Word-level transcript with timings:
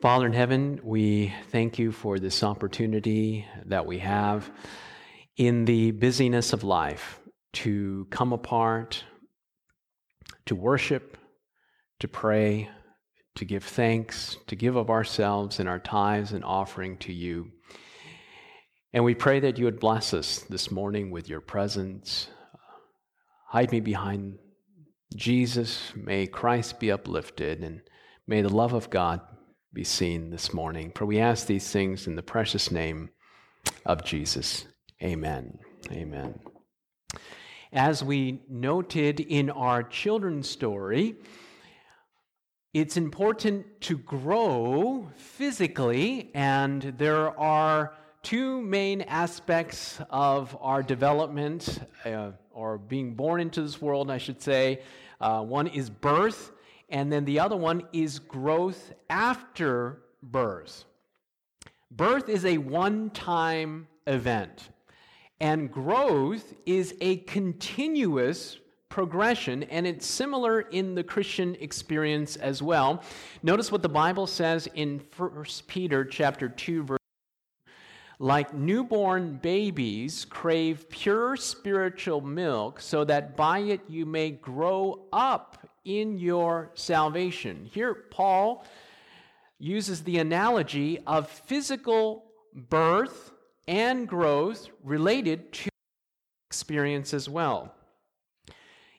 Father 0.00 0.24
in 0.24 0.32
heaven, 0.32 0.80
we 0.82 1.30
thank 1.50 1.78
you 1.78 1.92
for 1.92 2.18
this 2.18 2.42
opportunity 2.42 3.46
that 3.66 3.84
we 3.84 3.98
have 3.98 4.50
in 5.36 5.66
the 5.66 5.90
busyness 5.90 6.54
of 6.54 6.64
life 6.64 7.20
to 7.52 8.06
come 8.08 8.32
apart, 8.32 9.04
to 10.46 10.54
worship, 10.54 11.18
to 11.98 12.08
pray, 12.08 12.70
to 13.34 13.44
give 13.44 13.62
thanks, 13.62 14.38
to 14.46 14.56
give 14.56 14.74
of 14.74 14.88
ourselves 14.88 15.60
and 15.60 15.68
our 15.68 15.78
tithes 15.78 16.32
and 16.32 16.46
offering 16.46 16.96
to 16.96 17.12
you. 17.12 17.50
And 18.94 19.04
we 19.04 19.14
pray 19.14 19.38
that 19.40 19.58
you 19.58 19.66
would 19.66 19.80
bless 19.80 20.14
us 20.14 20.38
this 20.48 20.70
morning 20.70 21.10
with 21.10 21.28
your 21.28 21.42
presence. 21.42 22.28
Hide 23.48 23.70
me 23.70 23.80
behind 23.80 24.38
Jesus. 25.14 25.92
May 25.94 26.26
Christ 26.26 26.80
be 26.80 26.90
uplifted 26.90 27.62
and 27.62 27.82
may 28.26 28.40
the 28.40 28.48
love 28.48 28.72
of 28.72 28.88
God 28.88 29.20
be 29.72 29.84
seen 29.84 30.30
this 30.30 30.52
morning. 30.52 30.90
For 30.94 31.06
we 31.06 31.20
ask 31.20 31.46
these 31.46 31.70
things 31.70 32.06
in 32.06 32.16
the 32.16 32.22
precious 32.22 32.70
name 32.70 33.10
of 33.86 34.04
Jesus. 34.04 34.66
Amen. 35.02 35.58
Amen. 35.92 36.40
As 37.72 38.02
we 38.02 38.42
noted 38.48 39.20
in 39.20 39.48
our 39.48 39.84
children's 39.84 40.50
story, 40.50 41.14
it's 42.74 42.96
important 42.96 43.64
to 43.82 43.98
grow 43.98 45.08
physically, 45.14 46.30
and 46.34 46.82
there 46.98 47.38
are 47.38 47.94
two 48.22 48.60
main 48.62 49.02
aspects 49.02 50.00
of 50.10 50.56
our 50.60 50.82
development, 50.82 51.78
uh, 52.04 52.32
or 52.50 52.76
being 52.76 53.14
born 53.14 53.40
into 53.40 53.62
this 53.62 53.80
world, 53.80 54.10
I 54.10 54.18
should 54.18 54.42
say. 54.42 54.82
Uh, 55.20 55.42
one 55.42 55.68
is 55.68 55.90
birth, 55.90 56.50
and 56.90 57.12
then 57.12 57.24
the 57.24 57.38
other 57.38 57.56
one 57.56 57.82
is 57.92 58.18
growth 58.18 58.92
after 59.08 60.02
birth. 60.22 60.84
Birth 61.90 62.28
is 62.28 62.44
a 62.44 62.58
one 62.58 63.10
time 63.10 63.88
event, 64.06 64.68
and 65.40 65.70
growth 65.70 66.54
is 66.66 66.94
a 67.00 67.18
continuous 67.18 68.58
progression, 68.88 69.62
and 69.64 69.86
it's 69.86 70.06
similar 70.06 70.60
in 70.60 70.94
the 70.94 71.04
Christian 71.04 71.56
experience 71.60 72.36
as 72.36 72.62
well. 72.62 73.02
Notice 73.42 73.72
what 73.72 73.82
the 73.82 73.88
Bible 73.88 74.26
says 74.26 74.68
in 74.74 75.00
1 75.16 75.44
Peter 75.68 76.04
chapter 76.04 76.48
2 76.48 76.82
verse 76.82 77.00
like 78.22 78.52
newborn 78.52 79.38
babies 79.40 80.26
crave 80.26 80.90
pure 80.90 81.36
spiritual 81.36 82.20
milk 82.20 82.78
so 82.78 83.02
that 83.02 83.34
by 83.34 83.60
it 83.60 83.80
you 83.88 84.04
may 84.04 84.30
grow 84.30 85.06
up 85.10 85.59
in 85.84 86.18
your 86.18 86.70
salvation. 86.74 87.68
Here, 87.72 87.94
Paul 87.94 88.64
uses 89.58 90.02
the 90.02 90.18
analogy 90.18 90.98
of 91.06 91.28
physical 91.28 92.24
birth 92.54 93.32
and 93.68 94.08
growth 94.08 94.68
related 94.82 95.52
to 95.52 95.70
experience 96.48 97.14
as 97.14 97.28
well. 97.28 97.74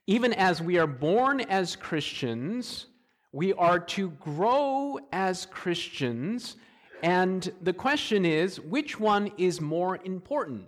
Even 0.08 0.34
as 0.34 0.62
we 0.62 0.78
are 0.78 0.88
born 0.88 1.42
as 1.42 1.76
Christians, 1.76 2.88
we 3.32 3.54
are 3.54 3.80
to 3.80 4.12
grow 4.12 5.00
as 5.12 5.46
Christians. 5.46 6.58
And 7.04 7.52
the 7.62 7.74
question 7.74 8.26
is 8.26 8.59
which 8.59 9.00
one 9.00 9.32
is 9.38 9.62
more 9.62 10.00
important, 10.04 10.68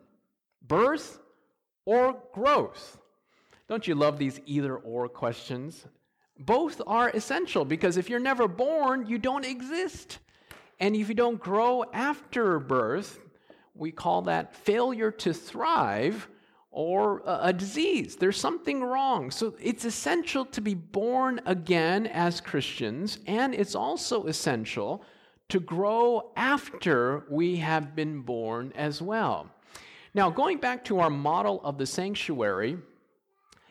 birth 0.67 1.19
or 1.86 2.22
growth? 2.34 2.97
Don't 3.67 3.88
you 3.88 3.95
love 3.95 4.17
these 4.17 4.39
either 4.45 4.75
or 4.78 5.08
questions? 5.08 5.86
Both 6.39 6.81
are 6.88 7.09
essential 7.09 7.66
because 7.66 7.98
if 7.98 8.09
you're 8.09 8.20
never 8.20 8.48
born, 8.48 9.06
you 9.06 9.17
don't 9.17 9.45
exist. 9.45 10.20
And 10.80 10.95
if 10.95 11.08
you 11.08 11.16
don't 11.16 11.40
grow 11.40 11.86
after 11.94 12.59
birth, 12.59 13.20
we 13.75 13.92
call 13.92 14.23
that 14.23 14.56
failure 14.56 15.12
to 15.12 15.34
thrive 15.34 16.28
or 16.72 17.22
a 17.25 17.53
disease. 17.53 18.16
There's 18.16 18.40
something 18.40 18.84
wrong. 18.84 19.30
So 19.30 19.56
it's 19.59 19.85
essential 19.85 20.46
to 20.46 20.62
be 20.62 20.74
born 20.74 21.40
again 21.46 22.07
as 22.07 22.41
Christians, 22.41 23.19
and 23.28 23.53
it's 23.53 23.75
also 23.75 24.25
essential 24.25 25.03
to 25.50 25.59
grow 25.59 26.31
after 26.36 27.25
we 27.30 27.57
have 27.57 27.96
been 27.96 28.22
born 28.22 28.74
as 28.75 29.02
well. 29.02 29.50
Now, 30.16 30.31
going 30.31 30.57
back 30.57 30.84
to 30.86 31.00
our 31.00 31.12
model 31.12 31.62
of 31.63 31.78
the 31.78 31.86
sanctuary, 31.86 32.78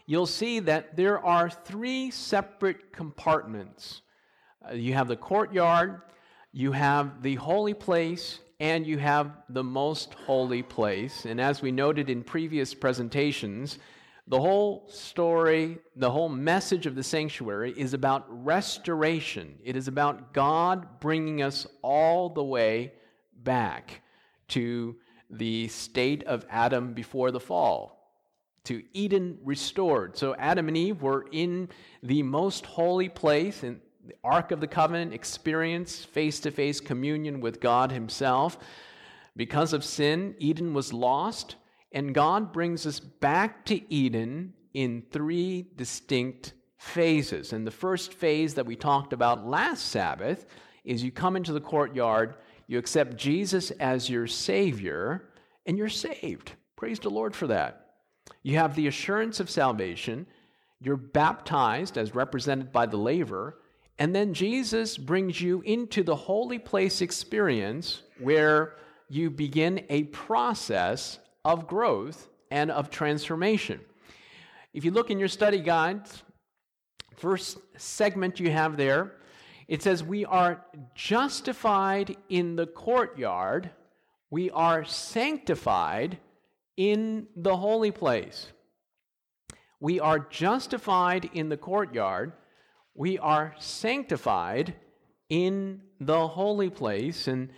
you'll 0.06 0.26
see 0.26 0.60
that 0.60 0.96
there 0.96 1.24
are 1.24 1.48
three 1.48 2.10
separate 2.10 2.92
compartments. 2.92 4.02
Uh, 4.68 4.74
you 4.74 4.94
have 4.94 5.08
the 5.08 5.16
courtyard, 5.16 6.02
you 6.52 6.72
have 6.72 7.22
the 7.22 7.34
holy 7.36 7.74
place, 7.74 8.40
and 8.60 8.86
you 8.86 8.98
have 8.98 9.32
the 9.48 9.64
most 9.64 10.14
holy 10.14 10.62
place. 10.62 11.24
And 11.24 11.40
as 11.40 11.62
we 11.62 11.72
noted 11.72 12.08
in 12.08 12.22
previous 12.22 12.74
presentations, 12.74 13.78
the 14.28 14.40
whole 14.40 14.88
story, 14.88 15.78
the 15.96 16.10
whole 16.10 16.28
message 16.28 16.86
of 16.86 16.94
the 16.94 17.02
sanctuary 17.02 17.74
is 17.76 17.92
about 17.92 18.24
restoration. 18.44 19.58
It 19.64 19.76
is 19.76 19.88
about 19.88 20.32
God 20.32 21.00
bringing 21.00 21.42
us 21.42 21.66
all 21.82 22.28
the 22.28 22.44
way 22.44 22.92
back 23.42 24.02
to 24.48 24.96
the 25.28 25.66
state 25.68 26.22
of 26.24 26.46
Adam 26.50 26.92
before 26.92 27.30
the 27.30 27.40
fall 27.40 28.01
to 28.64 28.82
Eden 28.92 29.38
restored. 29.44 30.16
So 30.16 30.34
Adam 30.36 30.68
and 30.68 30.76
Eve 30.76 31.02
were 31.02 31.26
in 31.32 31.68
the 32.02 32.22
most 32.22 32.64
holy 32.64 33.08
place 33.08 33.62
in 33.62 33.80
the 34.06 34.14
Ark 34.24 34.50
of 34.50 34.60
the 34.60 34.66
Covenant, 34.66 35.12
experience 35.12 36.04
face 36.04 36.40
to 36.40 36.50
face 36.50 36.80
communion 36.80 37.40
with 37.40 37.60
God 37.60 37.92
Himself. 37.92 38.58
Because 39.36 39.72
of 39.72 39.84
sin, 39.84 40.34
Eden 40.38 40.74
was 40.74 40.92
lost, 40.92 41.56
and 41.92 42.14
God 42.14 42.52
brings 42.52 42.86
us 42.86 43.00
back 43.00 43.64
to 43.66 43.92
Eden 43.92 44.54
in 44.74 45.02
three 45.10 45.66
distinct 45.76 46.52
phases. 46.78 47.52
And 47.52 47.66
the 47.66 47.70
first 47.70 48.14
phase 48.14 48.54
that 48.54 48.66
we 48.66 48.76
talked 48.76 49.12
about 49.12 49.46
last 49.46 49.88
Sabbath 49.88 50.46
is 50.84 51.04
you 51.04 51.12
come 51.12 51.36
into 51.36 51.52
the 51.52 51.60
courtyard, 51.60 52.34
you 52.66 52.78
accept 52.78 53.16
Jesus 53.16 53.70
as 53.72 54.10
your 54.10 54.26
Savior, 54.26 55.28
and 55.66 55.78
you're 55.78 55.88
saved. 55.88 56.52
Praise 56.76 56.98
the 56.98 57.10
Lord 57.10 57.36
for 57.36 57.46
that. 57.46 57.81
You 58.42 58.58
have 58.58 58.74
the 58.74 58.86
assurance 58.86 59.40
of 59.40 59.50
salvation. 59.50 60.26
You're 60.80 60.96
baptized 60.96 61.96
as 61.96 62.14
represented 62.14 62.72
by 62.72 62.86
the 62.86 62.96
laver. 62.96 63.58
And 63.98 64.14
then 64.14 64.34
Jesus 64.34 64.98
brings 64.98 65.40
you 65.40 65.60
into 65.62 66.02
the 66.02 66.16
holy 66.16 66.58
place 66.58 67.00
experience 67.00 68.02
where 68.18 68.74
you 69.08 69.30
begin 69.30 69.84
a 69.90 70.04
process 70.04 71.18
of 71.44 71.66
growth 71.66 72.28
and 72.50 72.70
of 72.70 72.90
transformation. 72.90 73.80
If 74.74 74.84
you 74.84 74.90
look 74.90 75.10
in 75.10 75.18
your 75.18 75.28
study 75.28 75.60
guides, 75.60 76.22
first 77.16 77.58
segment 77.76 78.40
you 78.40 78.50
have 78.50 78.76
there, 78.76 79.12
it 79.68 79.82
says, 79.82 80.02
We 80.02 80.24
are 80.24 80.64
justified 80.94 82.16
in 82.28 82.56
the 82.56 82.66
courtyard, 82.66 83.70
we 84.30 84.50
are 84.50 84.84
sanctified 84.84 86.18
in 86.76 87.26
the 87.36 87.56
holy 87.56 87.90
place. 87.90 88.48
We 89.80 90.00
are 90.00 90.18
justified 90.18 91.30
in 91.34 91.48
the 91.48 91.56
courtyard. 91.56 92.32
We 92.94 93.18
are 93.18 93.54
sanctified 93.58 94.74
in 95.28 95.80
the 96.00 96.28
holy 96.28 96.70
place. 96.70 97.26
And 97.26 97.50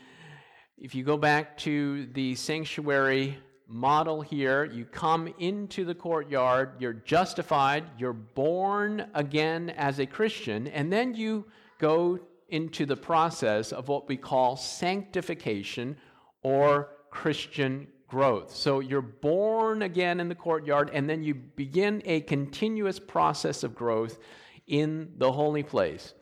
if 0.78 0.94
you 0.94 1.04
go 1.04 1.16
back 1.16 1.58
to 1.58 2.06
the 2.06 2.34
sanctuary 2.34 3.38
model 3.66 4.20
here, 4.20 4.64
you 4.64 4.84
come 4.84 5.32
into 5.38 5.84
the 5.84 5.94
courtyard, 5.94 6.72
you're 6.78 6.92
justified, 6.92 7.84
you're 7.98 8.12
born 8.12 9.06
again 9.14 9.70
as 9.70 9.98
a 9.98 10.06
Christian, 10.06 10.66
and 10.68 10.92
then 10.92 11.14
you 11.14 11.46
go 11.78 12.18
into 12.48 12.86
the 12.86 12.96
process 12.96 13.72
of 13.72 13.88
what 13.88 14.08
we 14.08 14.16
call 14.16 14.56
sanctification 14.56 15.96
or 16.42 16.90
Christian 17.10 17.86
growth. 18.08 18.54
So 18.54 18.80
you're 18.80 19.02
born 19.02 19.82
again 19.82 20.20
in 20.20 20.28
the 20.28 20.34
courtyard, 20.34 20.90
and 20.92 21.08
then 21.08 21.22
you 21.22 21.34
begin 21.34 22.02
a 22.04 22.20
continuous 22.20 22.98
process 22.98 23.62
of 23.62 23.74
growth 23.74 24.18
in 24.66 25.12
the 25.18 25.32
holy 25.32 25.62
place. 25.62 26.14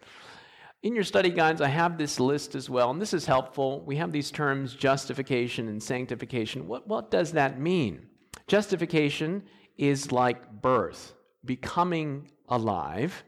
In 0.82 0.94
your 0.94 1.04
study 1.04 1.30
guides, 1.30 1.60
I 1.60 1.68
have 1.68 1.96
this 1.96 2.18
list 2.18 2.54
as 2.54 2.68
well, 2.68 2.90
and 2.90 3.00
this 3.00 3.14
is 3.14 3.24
helpful. 3.24 3.82
We 3.84 3.96
have 3.96 4.10
these 4.10 4.30
terms 4.30 4.74
justification 4.74 5.68
and 5.68 5.80
sanctification. 5.80 6.66
What, 6.66 6.88
what 6.88 7.10
does 7.10 7.32
that 7.32 7.60
mean? 7.60 8.06
Justification 8.48 9.44
is 9.78 10.10
like 10.10 10.60
birth, 10.60 11.14
becoming 11.44 12.30
alive, 12.48 13.22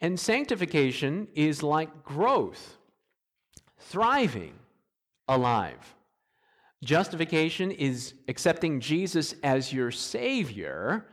and 0.00 0.18
sanctification 0.18 1.28
is 1.34 1.62
like 1.62 2.04
growth, 2.04 2.76
thriving 3.78 4.54
alive. 5.28 5.95
Justification 6.84 7.70
is 7.70 8.14
accepting 8.28 8.80
Jesus 8.80 9.34
as 9.42 9.72
your 9.72 9.90
Savior. 9.90 11.06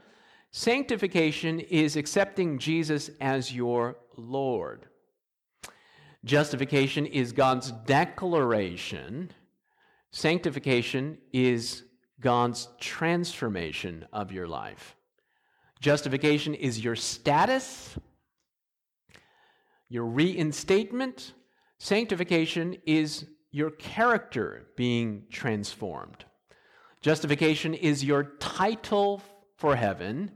Sanctification 0.52 1.60
is 1.60 1.96
accepting 1.96 2.60
Jesus 2.60 3.10
as 3.22 3.54
your 3.54 3.96
Lord. 4.18 4.88
Justification 6.26 7.06
is 7.06 7.32
God's 7.32 7.72
declaration. 7.86 9.32
Sanctification 10.12 11.18
is 11.32 11.84
God's 12.20 12.68
transformation 12.80 14.06
of 14.14 14.32
your 14.32 14.48
life. 14.48 14.96
Justification 15.82 16.54
is 16.54 16.82
your 16.84 16.96
status, 16.96 17.98
your 19.90 20.06
reinstatement. 20.06 21.34
Sanctification 21.80 22.78
is 22.86 23.26
your 23.54 23.70
character 23.70 24.66
being 24.76 25.24
transformed. 25.30 26.26
Justification 27.02 27.74
is 27.76 28.04
your 28.04 28.24
title 28.40 29.22
for 29.58 29.76
heaven. 29.76 30.32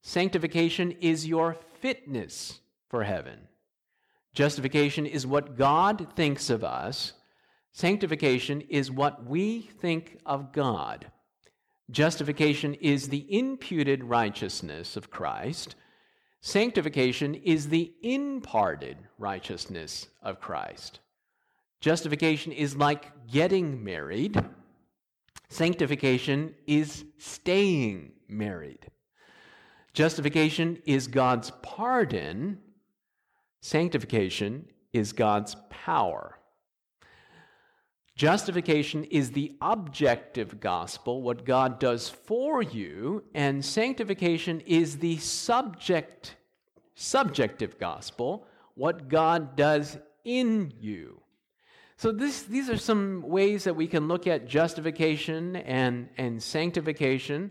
Sanctification 0.00 0.90
is 0.92 1.26
your 1.26 1.56
fitness 1.80 2.60
for 2.88 3.04
heaven. 3.04 3.38
Justification 4.32 5.04
is 5.04 5.26
what 5.26 5.56
God 5.56 6.14
thinks 6.16 6.48
of 6.48 6.64
us. 6.64 7.12
Sanctification 7.72 8.62
is 8.62 8.90
what 8.90 9.26
we 9.26 9.60
think 9.60 10.18
of 10.24 10.52
God. 10.52 11.10
Justification 11.90 12.72
is 12.74 13.10
the 13.10 13.26
imputed 13.28 14.02
righteousness 14.02 14.96
of 14.96 15.10
Christ. 15.10 15.74
Sanctification 16.40 17.34
is 17.34 17.68
the 17.68 17.92
imparted 18.02 18.96
righteousness 19.18 20.08
of 20.22 20.40
Christ. 20.40 21.00
Justification 21.86 22.50
is 22.50 22.74
like 22.74 23.12
getting 23.30 23.84
married. 23.84 24.44
Sanctification 25.48 26.52
is 26.66 27.04
staying 27.16 28.10
married. 28.26 28.90
Justification 29.92 30.82
is 30.84 31.06
God's 31.06 31.52
pardon. 31.62 32.58
Sanctification 33.60 34.66
is 34.92 35.12
God's 35.12 35.54
power. 35.70 36.36
Justification 38.16 39.04
is 39.04 39.30
the 39.30 39.56
objective 39.60 40.58
gospel, 40.58 41.22
what 41.22 41.44
God 41.44 41.78
does 41.78 42.08
for 42.08 42.62
you, 42.62 43.22
and 43.32 43.64
sanctification 43.64 44.60
is 44.66 44.98
the 44.98 45.18
subject 45.18 46.34
subjective 46.96 47.78
gospel, 47.78 48.44
what 48.74 49.06
God 49.06 49.54
does 49.54 49.98
in 50.24 50.72
you. 50.80 51.20
So 51.98 52.12
this, 52.12 52.42
these 52.42 52.68
are 52.68 52.76
some 52.76 53.22
ways 53.22 53.64
that 53.64 53.74
we 53.74 53.86
can 53.86 54.06
look 54.06 54.26
at 54.26 54.46
justification 54.46 55.56
and, 55.56 56.10
and 56.18 56.42
sanctification. 56.42 57.50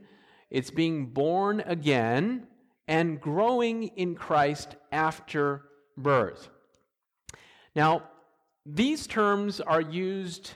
It's 0.51 0.69
being 0.69 1.07
born 1.07 1.63
again 1.65 2.45
and 2.87 3.19
growing 3.19 3.87
in 3.95 4.13
Christ 4.13 4.75
after 4.91 5.63
birth. 5.97 6.49
Now, 7.75 8.03
these 8.67 9.07
terms 9.07 9.61
are 9.61 9.81
used 9.81 10.51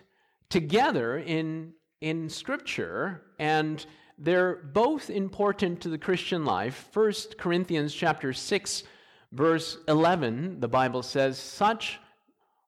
together 0.49 1.17
in, 1.17 1.73
in 1.99 2.29
Scripture, 2.29 3.23
and 3.39 3.83
they're 4.19 4.55
both 4.55 5.09
important 5.09 5.81
to 5.81 5.89
the 5.89 5.97
Christian 5.97 6.45
life. 6.45 6.89
1 6.93 7.13
Corinthians 7.39 7.93
chapter 7.93 8.33
6, 8.33 8.83
verse 9.31 9.79
11, 9.87 10.59
the 10.59 10.67
Bible 10.67 11.01
says, 11.01 11.39
Such 11.39 11.99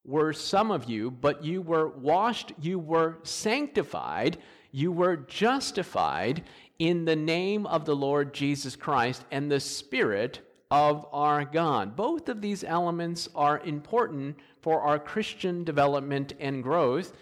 were 0.03 0.33
some 0.33 0.71
of 0.71 0.89
you, 0.89 1.11
but 1.11 1.43
you 1.43 1.61
were 1.61 1.89
washed, 1.89 2.53
you 2.59 2.79
were 2.79 3.19
sanctified, 3.23 4.37
you 4.71 4.91
were 4.91 5.17
justified 5.17 6.43
in 6.79 7.05
the 7.05 7.15
name 7.15 7.67
of 7.67 7.85
the 7.85 7.95
Lord 7.95 8.33
Jesus 8.33 8.75
Christ 8.75 9.23
and 9.31 9.51
the 9.51 9.59
Spirit 9.59 10.39
of 10.71 11.05
our 11.11 11.45
God. 11.45 11.95
Both 11.95 12.29
of 12.29 12.41
these 12.41 12.63
elements 12.63 13.29
are 13.35 13.59
important 13.59 14.37
for 14.61 14.81
our 14.81 14.97
Christian 14.97 15.63
development 15.63 16.33
and 16.39 16.63
growth. 16.63 17.13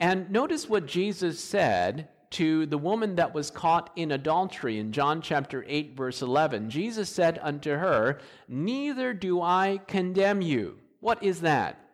And 0.00 0.30
notice 0.30 0.68
what 0.68 0.86
Jesus 0.86 1.38
said 1.38 2.08
to 2.30 2.66
the 2.66 2.78
woman 2.78 3.14
that 3.16 3.34
was 3.34 3.50
caught 3.50 3.90
in 3.96 4.12
adultery 4.12 4.78
in 4.78 4.92
John 4.92 5.22
chapter 5.22 5.64
8, 5.68 5.96
verse 5.96 6.22
11. 6.22 6.70
Jesus 6.70 7.08
said 7.08 7.38
unto 7.42 7.70
her, 7.70 8.18
Neither 8.48 9.14
do 9.14 9.40
I 9.40 9.80
condemn 9.86 10.42
you. 10.42 10.78
What 11.00 11.22
is 11.22 11.42
that? 11.42 11.85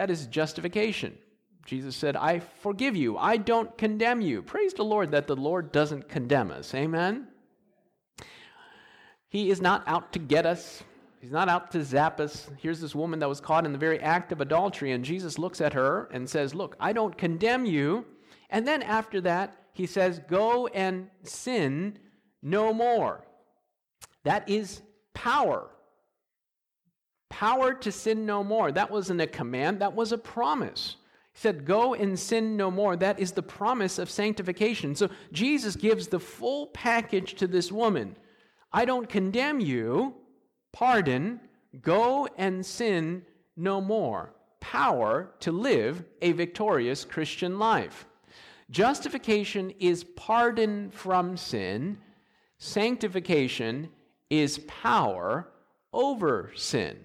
That 0.00 0.10
is 0.10 0.24
justification. 0.28 1.18
Jesus 1.66 1.94
said, 1.94 2.16
I 2.16 2.38
forgive 2.38 2.96
you. 2.96 3.18
I 3.18 3.36
don't 3.36 3.76
condemn 3.76 4.22
you. 4.22 4.40
Praise 4.40 4.72
the 4.72 4.82
Lord 4.82 5.10
that 5.10 5.26
the 5.26 5.36
Lord 5.36 5.72
doesn't 5.72 6.08
condemn 6.08 6.50
us. 6.50 6.74
Amen? 6.74 7.28
He 9.28 9.50
is 9.50 9.60
not 9.60 9.86
out 9.86 10.14
to 10.14 10.18
get 10.18 10.46
us. 10.46 10.82
He's 11.20 11.30
not 11.32 11.50
out 11.50 11.70
to 11.72 11.84
zap 11.84 12.18
us. 12.18 12.48
Here's 12.56 12.80
this 12.80 12.94
woman 12.94 13.18
that 13.18 13.28
was 13.28 13.42
caught 13.42 13.66
in 13.66 13.72
the 13.72 13.78
very 13.78 14.00
act 14.00 14.32
of 14.32 14.40
adultery, 14.40 14.92
and 14.92 15.04
Jesus 15.04 15.38
looks 15.38 15.60
at 15.60 15.74
her 15.74 16.08
and 16.14 16.26
says, 16.26 16.54
Look, 16.54 16.76
I 16.80 16.94
don't 16.94 17.18
condemn 17.18 17.66
you. 17.66 18.06
And 18.48 18.66
then 18.66 18.82
after 18.82 19.20
that, 19.20 19.54
he 19.74 19.84
says, 19.84 20.22
Go 20.30 20.68
and 20.68 21.10
sin 21.24 21.98
no 22.40 22.72
more. 22.72 23.26
That 24.24 24.48
is 24.48 24.80
power. 25.12 25.68
Power 27.30 27.72
to 27.72 27.90
sin 27.90 28.26
no 28.26 28.44
more. 28.44 28.70
That 28.70 28.90
wasn't 28.90 29.22
a 29.22 29.26
command, 29.26 29.80
that 29.80 29.94
was 29.94 30.12
a 30.12 30.18
promise. 30.18 30.96
He 31.32 31.40
said, 31.40 31.64
Go 31.64 31.94
and 31.94 32.18
sin 32.18 32.56
no 32.56 32.70
more. 32.70 32.96
That 32.96 33.18
is 33.18 33.32
the 33.32 33.42
promise 33.42 33.98
of 33.98 34.10
sanctification. 34.10 34.94
So 34.94 35.08
Jesus 35.32 35.76
gives 35.76 36.08
the 36.08 36.20
full 36.20 36.66
package 36.66 37.34
to 37.36 37.46
this 37.46 37.72
woman. 37.72 38.16
I 38.72 38.84
don't 38.84 39.08
condemn 39.08 39.60
you, 39.60 40.14
pardon, 40.72 41.40
go 41.80 42.28
and 42.36 42.66
sin 42.66 43.22
no 43.56 43.80
more. 43.80 44.34
Power 44.60 45.32
to 45.40 45.52
live 45.52 46.04
a 46.20 46.32
victorious 46.32 47.04
Christian 47.04 47.58
life. 47.58 48.06
Justification 48.70 49.70
is 49.80 50.04
pardon 50.04 50.90
from 50.90 51.36
sin, 51.36 51.98
sanctification 52.58 53.88
is 54.28 54.58
power 54.68 55.48
over 55.92 56.52
sin. 56.54 56.96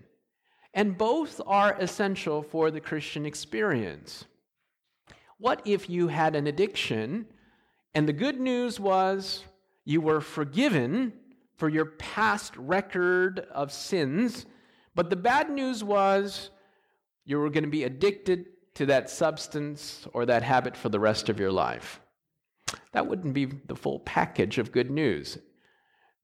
And 0.75 0.97
both 0.97 1.41
are 1.47 1.75
essential 1.79 2.43
for 2.43 2.69
the 2.69 2.81
Christian 2.81 3.25
experience. 3.25 4.25
What 5.39 5.61
if 5.65 5.89
you 5.89 6.09
had 6.09 6.35
an 6.35 6.45
addiction 6.45 7.25
and 7.95 8.07
the 8.07 8.13
good 8.13 8.39
news 8.39 8.77
was 8.79 9.45
you 9.85 10.01
were 10.01 10.19
forgiven 10.19 11.13
for 11.55 11.69
your 11.69 11.85
past 11.85 12.55
record 12.57 13.39
of 13.51 13.71
sins, 13.71 14.45
but 14.93 15.09
the 15.09 15.15
bad 15.15 15.49
news 15.49 15.81
was 15.81 16.49
you 17.23 17.39
were 17.39 17.49
going 17.49 17.63
to 17.63 17.69
be 17.69 17.85
addicted 17.85 18.45
to 18.75 18.85
that 18.87 19.09
substance 19.09 20.05
or 20.11 20.25
that 20.25 20.43
habit 20.43 20.75
for 20.75 20.89
the 20.89 20.99
rest 20.99 21.29
of 21.29 21.39
your 21.39 21.51
life? 21.51 22.01
That 22.91 23.07
wouldn't 23.07 23.33
be 23.33 23.45
the 23.45 23.75
full 23.75 23.99
package 23.99 24.57
of 24.57 24.73
good 24.73 24.91
news. 24.91 25.37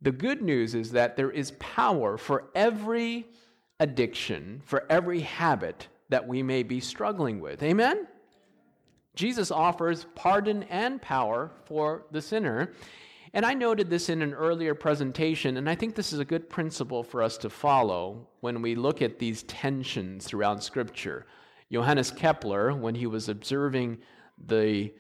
The 0.02 0.12
good 0.12 0.42
news 0.42 0.76
is 0.76 0.92
that 0.92 1.16
there 1.16 1.32
is 1.32 1.52
power 1.52 2.18
for 2.18 2.50
every 2.54 3.28
addiction, 3.82 4.62
for 4.64 4.86
every 4.90 5.22
habit 5.22 5.88
that 6.10 6.28
we 6.28 6.44
may 6.44 6.62
be 6.62 6.80
struggling 6.80 7.40
with. 7.40 7.64
Amen? 7.64 8.08
Jesus 9.16 9.50
offers 9.50 10.06
pardon 10.14 10.64
and 10.64 11.02
power 11.02 11.52
for 11.66 12.06
the 12.12 12.22
sinner. 12.22 12.74
And 13.34 13.44
I 13.44 13.56
noted 13.56 13.90
this 13.90 14.08
in 14.10 14.22
an 14.22 14.34
earlier 14.34 14.76
presentation, 14.76 15.58
and 15.58 15.68
I 15.68 15.74
think 15.74 15.96
this 15.96 16.14
is 16.14 16.20
a 16.20 16.26
good 16.26 16.48
principle 16.48 17.02
for 17.02 17.24
us 17.24 17.38
to 17.40 17.50
follow 17.50 18.28
when 18.42 18.62
we 18.62 18.76
look 18.76 19.02
at 19.02 19.18
these 19.18 19.44
tensions 19.44 20.26
throughout 20.26 20.64
Scripture. 20.64 21.26
Johannes 21.72 22.12
Kepler, 22.12 22.76
when 22.76 22.94
he 22.94 23.08
was 23.08 23.30
observing 23.30 23.98
the, 24.38 24.94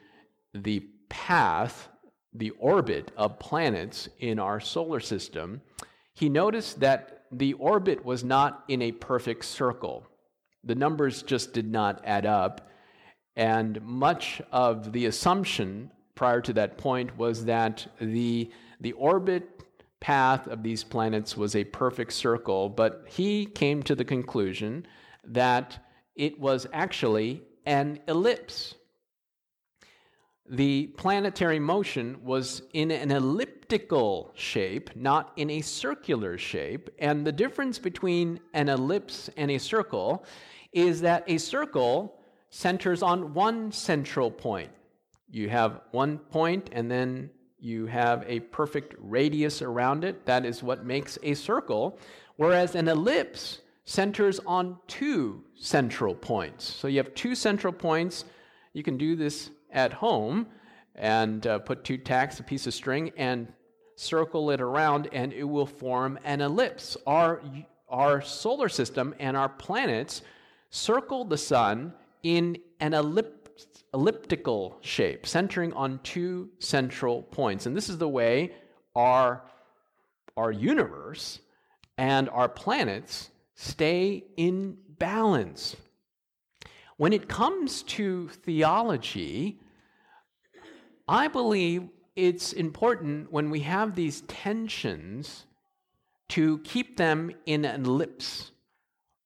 the 0.55 0.79
path, 1.07 1.89
the 2.33 2.50
orbit 2.51 3.11
of 3.15 3.38
planets 3.38 4.09
in 4.19 4.39
our 4.39 4.59
solar 4.59 5.01
system, 5.01 5.61
he 6.13 6.29
noticed 6.29 6.79
that 6.79 7.20
the 7.31 7.53
orbit 7.53 8.03
was 8.03 8.23
not 8.23 8.63
in 8.67 8.81
a 8.81 8.91
perfect 8.91 9.45
circle. 9.45 10.05
The 10.63 10.75
numbers 10.75 11.23
just 11.23 11.53
did 11.53 11.69
not 11.71 12.01
add 12.05 12.25
up. 12.25 12.69
And 13.35 13.81
much 13.81 14.41
of 14.51 14.91
the 14.91 15.05
assumption 15.05 15.91
prior 16.15 16.41
to 16.41 16.53
that 16.53 16.77
point 16.77 17.17
was 17.17 17.45
that 17.45 17.88
the, 18.00 18.51
the 18.81 18.91
orbit 18.93 19.63
path 20.00 20.47
of 20.47 20.63
these 20.63 20.83
planets 20.83 21.38
was 21.38 21.55
a 21.55 21.63
perfect 21.63 22.11
circle, 22.11 22.67
but 22.67 23.05
he 23.07 23.45
came 23.45 23.81
to 23.83 23.95
the 23.95 24.03
conclusion 24.03 24.85
that 25.23 25.79
it 26.15 26.39
was 26.39 26.67
actually 26.73 27.41
an 27.65 28.00
ellipse 28.07 28.75
the 30.50 30.88
planetary 30.98 31.60
motion 31.60 32.17
was 32.24 32.63
in 32.74 32.91
an 32.91 33.12
elliptical 33.12 34.31
shape, 34.36 34.89
not 34.95 35.31
in 35.38 35.50
a 35.50 35.62
circular 35.62 36.38
shape. 36.38 36.89
And 37.00 37.25
the 37.25 37.31
difference 37.31 37.79
between 37.79 38.39
an 38.53 38.67
ellipse 38.67 39.29
and 39.38 39.50
a 39.51 39.57
circle 39.57 40.25
is 40.74 41.01
that 41.01 41.24
a 41.27 41.38
circle 41.38 42.19
centers 42.50 43.01
on 43.01 43.33
one 43.33 43.71
central 43.71 44.29
point. 44.29 44.71
You 45.29 45.48
have 45.50 45.81
one 45.91 46.17
point, 46.17 46.69
and 46.74 46.91
then 46.91 47.29
you 47.57 47.86
have 47.86 48.25
a 48.27 48.41
perfect 48.41 48.95
radius 49.00 49.62
around 49.62 50.03
it. 50.03 50.25
That 50.25 50.45
is 50.45 50.62
what 50.62 50.86
makes 50.86 51.17
a 51.24 51.33
circle. 51.33 51.98
Whereas 52.36 52.75
an 52.75 52.89
ellipse 52.89 53.60
centers 53.86 54.39
on 54.45 54.77
two 54.88 55.43
central 55.55 56.13
points. 56.15 56.65
So 56.65 56.88
you 56.88 56.98
have 56.98 57.13
two 57.15 57.36
central 57.36 57.71
points. 57.71 58.25
You 58.74 58.83
can 58.83 58.98
do 58.98 59.15
this 59.15 59.51
at 59.71 59.93
home 59.93 60.47
and 60.95 61.47
uh, 61.47 61.59
put 61.59 61.83
two 61.83 61.97
tacks, 61.97 62.39
a 62.39 62.43
piece 62.43 62.67
of 62.67 62.73
string, 62.73 63.11
and 63.17 63.51
circle 63.95 64.51
it 64.51 64.61
around, 64.61 65.07
and 65.13 65.31
it 65.33 65.43
will 65.43 65.65
form 65.65 66.17
an 66.23 66.41
ellipse. 66.41 66.97
Our, 67.05 67.41
our 67.89 68.21
solar 68.21 68.69
system 68.69 69.15
and 69.19 69.37
our 69.37 69.49
planets 69.49 70.21
circle 70.69 71.25
the 71.25 71.37
sun 71.37 71.93
in 72.23 72.57
an 72.79 72.91
ellip- 72.91 73.49
elliptical 73.93 74.77
shape, 74.81 75.27
centering 75.27 75.73
on 75.73 75.99
two 76.03 76.49
central 76.59 77.23
points. 77.23 77.65
And 77.65 77.75
this 77.75 77.89
is 77.89 77.97
the 77.97 78.07
way 78.07 78.53
our, 78.95 79.43
our 80.35 80.51
universe 80.51 81.39
and 81.97 82.29
our 82.29 82.49
planets 82.49 83.29
stay 83.55 84.23
in 84.37 84.77
balance. 84.97 85.75
When 86.97 87.13
it 87.13 87.27
comes 87.27 87.83
to 87.83 88.27
theology, 88.29 89.59
I 91.11 91.27
believe 91.27 91.89
it's 92.15 92.53
important 92.53 93.33
when 93.33 93.49
we 93.49 93.59
have 93.59 93.95
these 93.95 94.21
tensions 94.29 95.45
to 96.29 96.59
keep 96.59 96.95
them 96.95 97.31
in 97.45 97.65
an 97.65 97.83
ellipse, 97.83 98.51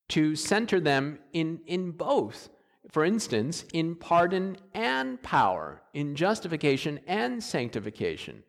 to 0.08 0.34
center 0.34 0.80
them 0.80 1.20
in, 1.32 1.60
in 1.68 1.92
both. 1.92 2.48
For 2.90 3.04
instance, 3.04 3.64
in 3.72 3.94
pardon 3.94 4.56
and 4.74 5.22
power, 5.22 5.80
in 5.94 6.16
justification 6.16 6.98
and 7.06 7.40
sanctification. 7.40 8.42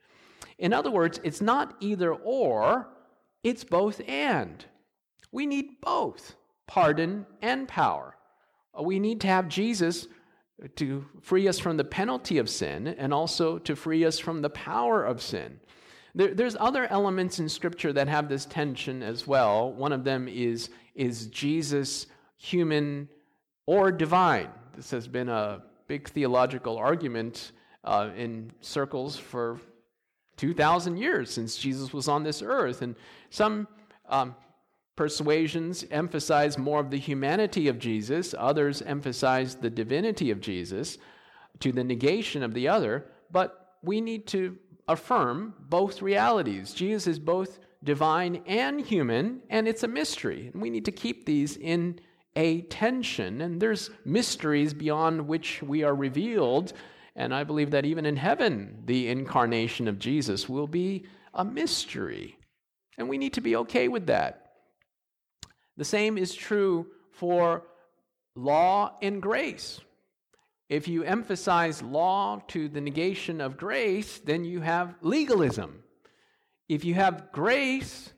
In 0.57 0.73
other 0.73 0.89
words, 0.89 1.19
it's 1.23 1.39
not 1.39 1.75
either 1.79 2.15
or, 2.15 2.89
it's 3.43 3.63
both 3.63 4.01
and. 4.07 4.65
We 5.31 5.45
need 5.45 5.79
both 5.79 6.35
pardon 6.65 7.27
and 7.43 7.67
power. 7.67 8.17
We 8.81 8.97
need 8.99 9.21
to 9.21 9.27
have 9.27 9.47
Jesus 9.47 10.07
to 10.75 11.05
free 11.21 11.47
us 11.47 11.59
from 11.59 11.77
the 11.77 11.83
penalty 11.83 12.37
of 12.37 12.49
sin 12.49 12.87
and 12.87 13.13
also 13.13 13.59
to 13.59 13.75
free 13.75 14.03
us 14.05 14.17
from 14.17 14.41
the 14.41 14.49
power 14.49 15.03
of 15.03 15.21
sin. 15.21 15.59
There, 16.15 16.33
there's 16.33 16.55
other 16.59 16.87
elements 16.87 17.39
in 17.39 17.47
Scripture 17.47 17.93
that 17.93 18.07
have 18.07 18.27
this 18.27 18.45
tension 18.45 19.03
as 19.03 19.27
well. 19.27 19.71
One 19.71 19.91
of 19.91 20.03
them 20.03 20.27
is, 20.27 20.69
is 20.95 21.27
Jesus 21.27 22.07
human 22.37 23.07
or 23.67 23.91
divine? 23.91 24.49
This 24.75 24.89
has 24.91 25.07
been 25.07 25.29
a 25.29 25.61
big 25.87 26.09
theological 26.09 26.77
argument 26.77 27.51
uh, 27.83 28.09
in 28.15 28.51
circles 28.61 29.15
for 29.15 29.59
2,000 30.37 30.97
years 30.97 31.31
since 31.31 31.57
Jesus 31.57 31.93
was 31.93 32.07
on 32.07 32.23
this 32.23 32.41
earth. 32.41 32.81
And 32.81 32.95
some 33.29 33.67
um, 34.09 34.35
persuasions 34.97 35.85
emphasize 35.89 36.57
more 36.57 36.81
of 36.81 36.91
the 36.91 36.99
humanity 36.99 37.69
of 37.69 37.79
Jesus, 37.79 38.35
others 38.37 38.81
emphasize 38.81 39.55
the 39.55 39.69
divinity 39.69 40.31
of 40.31 40.41
Jesus 40.41 40.97
to 41.59 41.71
the 41.71 41.83
negation 41.83 42.43
of 42.43 42.53
the 42.53 42.67
other, 42.67 43.05
but 43.31 43.77
we 43.81 44.01
need 44.01 44.27
to 44.27 44.57
affirm 44.87 45.53
both 45.59 46.01
realities. 46.01 46.73
Jesus 46.73 47.07
is 47.07 47.19
both 47.19 47.59
divine 47.83 48.41
and 48.47 48.81
human, 48.81 49.41
and 49.49 49.67
it's 49.67 49.83
a 49.83 49.87
mystery. 49.87 50.49
And 50.51 50.61
we 50.61 50.69
need 50.69 50.85
to 50.85 50.91
keep 50.91 51.25
these 51.25 51.57
in 51.57 51.99
a 52.35 52.61
tension, 52.63 53.41
and 53.41 53.61
there's 53.61 53.89
mysteries 54.03 54.73
beyond 54.73 55.27
which 55.27 55.61
we 55.63 55.83
are 55.83 55.95
revealed. 55.95 56.73
And 57.15 57.33
I 57.33 57.43
believe 57.43 57.71
that 57.71 57.85
even 57.85 58.05
in 58.05 58.15
heaven, 58.15 58.83
the 58.85 59.09
incarnation 59.09 59.87
of 59.87 59.99
Jesus 59.99 60.49
will 60.49 60.67
be 60.67 61.05
a 61.33 61.45
mystery. 61.45 62.37
And 62.97 63.07
we 63.09 63.17
need 63.17 63.33
to 63.33 63.41
be 63.41 63.55
okay 63.55 63.87
with 63.87 64.07
that. 64.07 64.46
The 65.77 65.85
same 65.85 66.17
is 66.17 66.33
true 66.33 66.87
for 67.11 67.63
law 68.35 68.97
and 69.01 69.21
grace. 69.21 69.79
If 70.69 70.87
you 70.87 71.03
emphasize 71.03 71.81
law 71.81 72.41
to 72.49 72.67
the 72.67 72.81
negation 72.81 73.39
of 73.39 73.57
grace, 73.57 74.19
then 74.19 74.43
you 74.43 74.59
have 74.59 74.95
legalism. 75.01 75.83
If 76.67 76.83
you 76.83 76.93
have 76.95 77.31
grace 77.31 78.11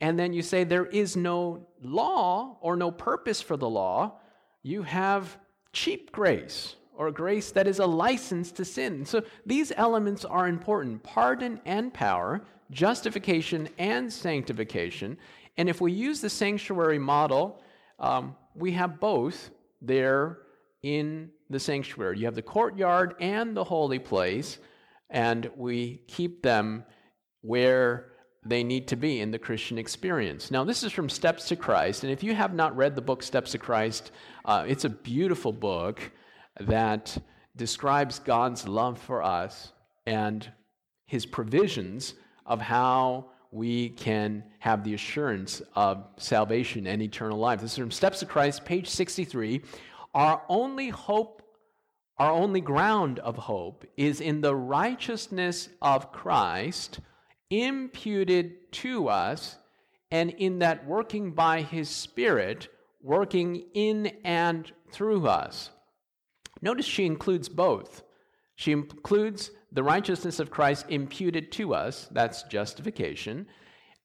and 0.00 0.18
then 0.18 0.34
you 0.34 0.42
say 0.42 0.64
there 0.64 0.86
is 0.86 1.16
no 1.16 1.68
law 1.82 2.58
or 2.60 2.76
no 2.76 2.90
purpose 2.90 3.40
for 3.40 3.56
the 3.56 3.68
law, 3.68 4.20
you 4.62 4.82
have 4.82 5.38
cheap 5.72 6.12
grace 6.12 6.76
or 6.94 7.10
grace 7.10 7.50
that 7.52 7.66
is 7.66 7.78
a 7.78 7.86
license 7.86 8.52
to 8.52 8.64
sin. 8.64 9.06
So 9.06 9.22
these 9.46 9.72
elements 9.76 10.24
are 10.24 10.48
important 10.48 11.02
pardon 11.02 11.60
and 11.64 11.92
power, 11.94 12.42
justification 12.70 13.68
and 13.78 14.12
sanctification. 14.12 15.16
And 15.56 15.68
if 15.68 15.80
we 15.80 15.92
use 15.92 16.20
the 16.20 16.30
sanctuary 16.30 16.98
model, 16.98 17.62
um, 17.98 18.36
we 18.54 18.72
have 18.72 19.00
both 19.00 19.50
there 19.80 20.38
in 20.82 21.30
the 21.50 21.60
sanctuary. 21.60 22.18
You 22.18 22.26
have 22.26 22.34
the 22.34 22.42
courtyard 22.42 23.14
and 23.20 23.56
the 23.56 23.64
holy 23.64 23.98
place, 23.98 24.58
and 25.10 25.50
we 25.56 26.02
keep 26.08 26.42
them 26.42 26.84
where 27.40 28.12
they 28.44 28.62
need 28.62 28.88
to 28.88 28.96
be 28.96 29.20
in 29.20 29.30
the 29.30 29.38
Christian 29.38 29.78
experience. 29.78 30.50
Now, 30.50 30.64
this 30.64 30.82
is 30.82 30.92
from 30.92 31.08
Steps 31.08 31.48
to 31.48 31.56
Christ, 31.56 32.04
and 32.04 32.12
if 32.12 32.22
you 32.22 32.34
have 32.34 32.54
not 32.54 32.76
read 32.76 32.94
the 32.94 33.02
book 33.02 33.22
Steps 33.22 33.52
to 33.52 33.58
Christ, 33.58 34.12
uh, 34.44 34.64
it's 34.68 34.84
a 34.84 34.90
beautiful 34.90 35.52
book 35.52 36.00
that 36.60 37.16
describes 37.56 38.18
God's 38.18 38.68
love 38.68 38.98
for 38.98 39.22
us 39.22 39.72
and 40.06 40.48
his 41.06 41.26
provisions 41.26 42.14
of 42.44 42.60
how 42.60 43.30
we 43.56 43.88
can 43.88 44.44
have 44.58 44.84
the 44.84 44.92
assurance 44.92 45.62
of 45.74 46.06
salvation 46.18 46.86
and 46.86 47.00
eternal 47.00 47.38
life. 47.38 47.60
This 47.62 47.72
is 47.72 47.78
from 47.78 47.90
Steps 47.90 48.20
of 48.20 48.28
Christ, 48.28 48.66
page 48.66 48.86
63. 48.86 49.62
Our 50.14 50.42
only 50.50 50.90
hope, 50.90 51.42
our 52.18 52.30
only 52.30 52.60
ground 52.60 53.18
of 53.20 53.36
hope 53.36 53.86
is 53.96 54.20
in 54.20 54.42
the 54.42 54.54
righteousness 54.54 55.70
of 55.80 56.12
Christ 56.12 57.00
imputed 57.48 58.70
to 58.72 59.08
us, 59.08 59.56
and 60.10 60.30
in 60.32 60.58
that 60.58 60.86
working 60.86 61.30
by 61.30 61.62
his 61.62 61.88
Spirit, 61.88 62.68
working 63.02 63.64
in 63.72 64.18
and 64.22 64.70
through 64.90 65.26
us. 65.26 65.70
Notice 66.60 66.86
she 66.86 67.06
includes 67.06 67.48
both. 67.48 68.02
She 68.54 68.72
includes 68.72 69.50
the 69.72 69.82
righteousness 69.82 70.40
of 70.40 70.50
Christ 70.50 70.86
imputed 70.88 71.52
to 71.52 71.74
us, 71.74 72.08
that's 72.10 72.44
justification, 72.44 73.46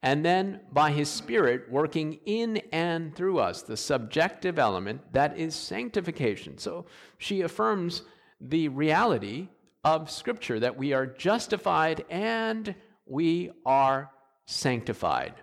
and 0.03 0.25
then 0.25 0.61
by 0.71 0.91
his 0.91 1.09
Spirit 1.09 1.69
working 1.69 2.19
in 2.25 2.57
and 2.71 3.15
through 3.15 3.39
us, 3.39 3.61
the 3.61 3.77
subjective 3.77 4.57
element, 4.57 5.01
that 5.13 5.37
is 5.37 5.53
sanctification. 5.53 6.57
So 6.57 6.85
she 7.19 7.41
affirms 7.41 8.01
the 8.39 8.67
reality 8.69 9.47
of 9.83 10.09
Scripture 10.09 10.59
that 10.59 10.77
we 10.77 10.93
are 10.93 11.05
justified 11.05 12.03
and 12.09 12.73
we 13.05 13.51
are 13.65 14.11
sanctified 14.45 15.35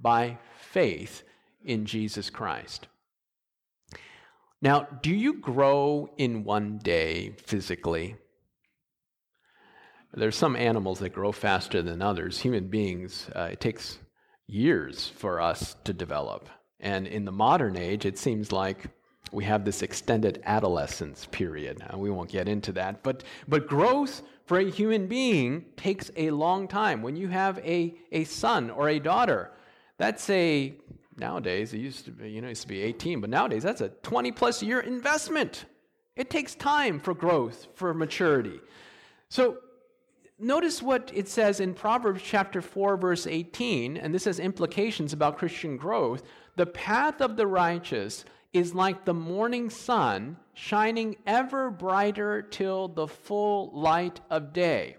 by 0.00 0.38
faith 0.58 1.24
in 1.64 1.84
Jesus 1.84 2.30
Christ. 2.30 2.86
Now, 4.62 4.86
do 5.02 5.14
you 5.14 5.40
grow 5.40 6.08
in 6.16 6.44
one 6.44 6.78
day 6.78 7.34
physically? 7.38 8.16
There's 10.16 10.36
some 10.36 10.54
animals 10.54 11.00
that 11.00 11.10
grow 11.10 11.32
faster 11.32 11.82
than 11.82 12.00
others. 12.00 12.40
Human 12.40 12.68
beings, 12.68 13.28
uh, 13.34 13.48
it 13.52 13.60
takes 13.60 13.98
years 14.46 15.12
for 15.16 15.40
us 15.40 15.76
to 15.84 15.92
develop. 15.92 16.48
And 16.78 17.06
in 17.06 17.24
the 17.24 17.32
modern 17.32 17.76
age, 17.76 18.04
it 18.04 18.18
seems 18.18 18.52
like 18.52 18.86
we 19.32 19.44
have 19.44 19.64
this 19.64 19.82
extended 19.82 20.40
adolescence 20.44 21.26
period. 21.26 21.82
Uh, 21.92 21.98
we 21.98 22.10
won't 22.10 22.30
get 22.30 22.48
into 22.48 22.72
that. 22.72 23.02
But, 23.02 23.24
but 23.48 23.66
growth 23.66 24.22
for 24.46 24.58
a 24.58 24.70
human 24.70 25.06
being 25.08 25.64
takes 25.76 26.10
a 26.16 26.30
long 26.30 26.68
time. 26.68 27.02
When 27.02 27.16
you 27.16 27.28
have 27.28 27.58
a, 27.58 27.94
a 28.12 28.24
son 28.24 28.70
or 28.70 28.88
a 28.88 29.00
daughter, 29.00 29.50
that's 29.98 30.28
a, 30.30 30.74
nowadays, 31.16 31.74
it 31.74 31.78
used 31.78 32.04
to 32.04 32.12
be, 32.12 32.30
you 32.30 32.40
know, 32.40 32.48
used 32.48 32.62
to 32.62 32.68
be 32.68 32.82
18, 32.82 33.20
but 33.20 33.30
nowadays 33.30 33.64
that's 33.64 33.80
a 33.80 33.88
20 33.88 34.30
plus 34.30 34.62
year 34.62 34.80
investment. 34.80 35.64
It 36.14 36.30
takes 36.30 36.54
time 36.54 37.00
for 37.00 37.14
growth, 37.14 37.66
for 37.74 37.92
maturity. 37.92 38.60
So 39.28 39.58
notice 40.44 40.82
what 40.82 41.10
it 41.14 41.28
says 41.28 41.60
in 41.60 41.74
Proverbs 41.74 42.22
chapter 42.22 42.60
4, 42.60 42.96
verse 42.96 43.26
18, 43.26 43.96
and 43.96 44.14
this 44.14 44.26
has 44.26 44.38
implications 44.38 45.12
about 45.12 45.38
Christian 45.38 45.76
growth. 45.76 46.22
The 46.56 46.66
path 46.66 47.20
of 47.20 47.36
the 47.36 47.46
righteous 47.46 48.24
is 48.52 48.74
like 48.74 49.04
the 49.04 49.14
morning 49.14 49.70
sun, 49.70 50.36
shining 50.52 51.16
ever 51.26 51.70
brighter 51.70 52.42
till 52.42 52.88
the 52.88 53.08
full 53.08 53.70
light 53.72 54.20
of 54.30 54.52
day. 54.52 54.96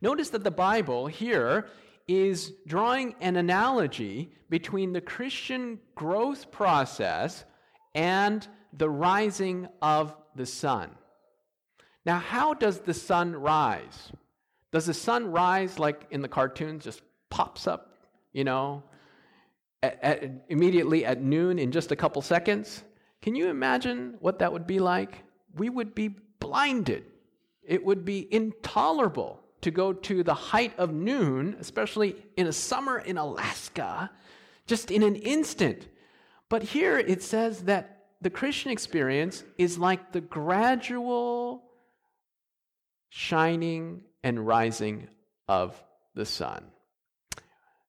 Notice 0.00 0.30
that 0.30 0.44
the 0.44 0.50
Bible 0.50 1.06
here 1.06 1.66
is 2.06 2.52
drawing 2.66 3.14
an 3.20 3.36
analogy 3.36 4.30
between 4.48 4.92
the 4.92 5.00
Christian 5.00 5.80
growth 5.94 6.50
process 6.52 7.44
and 7.94 8.46
the 8.72 8.88
rising 8.88 9.66
of 9.82 10.14
the 10.36 10.46
sun. 10.46 10.90
Now, 12.04 12.18
how 12.18 12.54
does 12.54 12.80
the 12.80 12.94
sun 12.94 13.34
rise? 13.34 14.12
Does 14.76 14.84
the 14.84 14.92
sun 14.92 15.32
rise 15.32 15.78
like 15.78 16.04
in 16.10 16.20
the 16.20 16.28
cartoons, 16.28 16.84
just 16.84 17.00
pops 17.30 17.66
up, 17.66 17.94
you 18.34 18.44
know? 18.44 18.82
at, 19.82 19.98
at, 20.02 20.44
immediately 20.50 21.04
at 21.06 21.22
noon 21.22 21.58
in 21.58 21.72
just 21.72 21.92
a 21.92 21.96
couple 21.96 22.20
seconds. 22.20 22.82
Can 23.22 23.34
you 23.34 23.48
imagine 23.48 24.16
what 24.20 24.38
that 24.40 24.52
would 24.52 24.66
be 24.66 24.78
like? 24.78 25.24
We 25.54 25.70
would 25.70 25.94
be 25.94 26.08
blinded. 26.40 27.04
It 27.62 27.84
would 27.86 28.04
be 28.04 28.28
intolerable 28.30 29.40
to 29.62 29.70
go 29.70 29.94
to 29.94 30.22
the 30.22 30.34
height 30.34 30.78
of 30.78 30.92
noon, 30.92 31.56
especially 31.58 32.16
in 32.36 32.46
a 32.46 32.52
summer 32.52 32.98
in 32.98 33.16
Alaska, 33.16 34.10
just 34.66 34.90
in 34.90 35.02
an 35.02 35.16
instant. 35.16 35.88
But 36.50 36.62
here 36.62 36.98
it 36.98 37.22
says 37.22 37.62
that 37.62 38.04
the 38.20 38.30
Christian 38.30 38.70
experience 38.70 39.42
is 39.56 39.78
like 39.78 40.12
the 40.12 40.20
gradual 40.20 41.64
shining 43.08 44.02
and 44.26 44.44
rising 44.44 45.06
of 45.46 45.80
the 46.16 46.26
sun. 46.26 46.64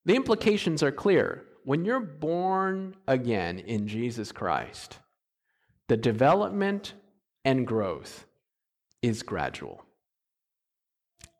The 0.05 0.15
implications 0.15 0.83
are 0.83 0.91
clear. 0.91 1.45
When 1.65 1.83
you're 1.83 1.99
born 1.99 2.95
again 3.07 3.57
in 3.57 3.87
Jesus 3.87 4.31
Christ, 4.31 4.99
the 5.87 5.97
development 5.97 6.93
and 7.43 7.65
growth 7.65 8.27
is 9.01 9.23
gradual. 9.23 9.83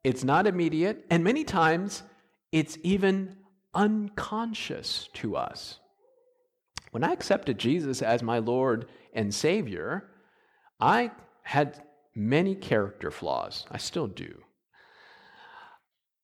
It's 0.04 0.24
not 0.24 0.48
immediate, 0.48 1.06
and 1.12 1.24
many 1.24 1.44
times 1.44 2.02
it's 2.52 2.80
even 2.82 3.36
unconscious 3.76 5.10
to 5.14 5.38
us. 5.38 5.80
When 6.90 7.04
I 7.04 7.14
accepted 7.14 7.60
Jesus 7.60 8.02
as 8.02 8.24
my 8.24 8.40
Lord 8.40 8.88
and 9.14 9.32
Savior, 9.32 10.10
I 10.80 11.12
had 11.44 11.84
many 12.16 12.56
character 12.56 13.12
flaws. 13.12 13.68
I 13.70 13.78
still 13.78 14.08
do. 14.08 14.42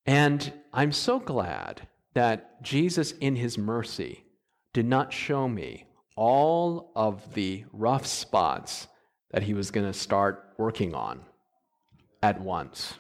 And 0.06 0.52
I'm 0.74 0.92
so 0.92 1.20
glad 1.20 1.88
that 2.14 2.62
Jesus, 2.62 3.12
in 3.14 3.36
his 3.36 3.58
mercy, 3.58 4.24
did 4.74 4.86
not 4.86 5.14
show 5.14 5.48
me 5.48 5.86
all 6.16 6.92
of 6.96 7.34
the 7.34 7.66
rough 7.72 8.06
spots 8.06 8.88
that 9.32 9.44
he 9.44 9.54
was 9.54 9.72
going 9.72 9.88
to 9.88 9.98
start 9.98 10.54
working 10.58 10.94
on 10.94 11.22
at 12.22 12.40
once. 12.40 12.94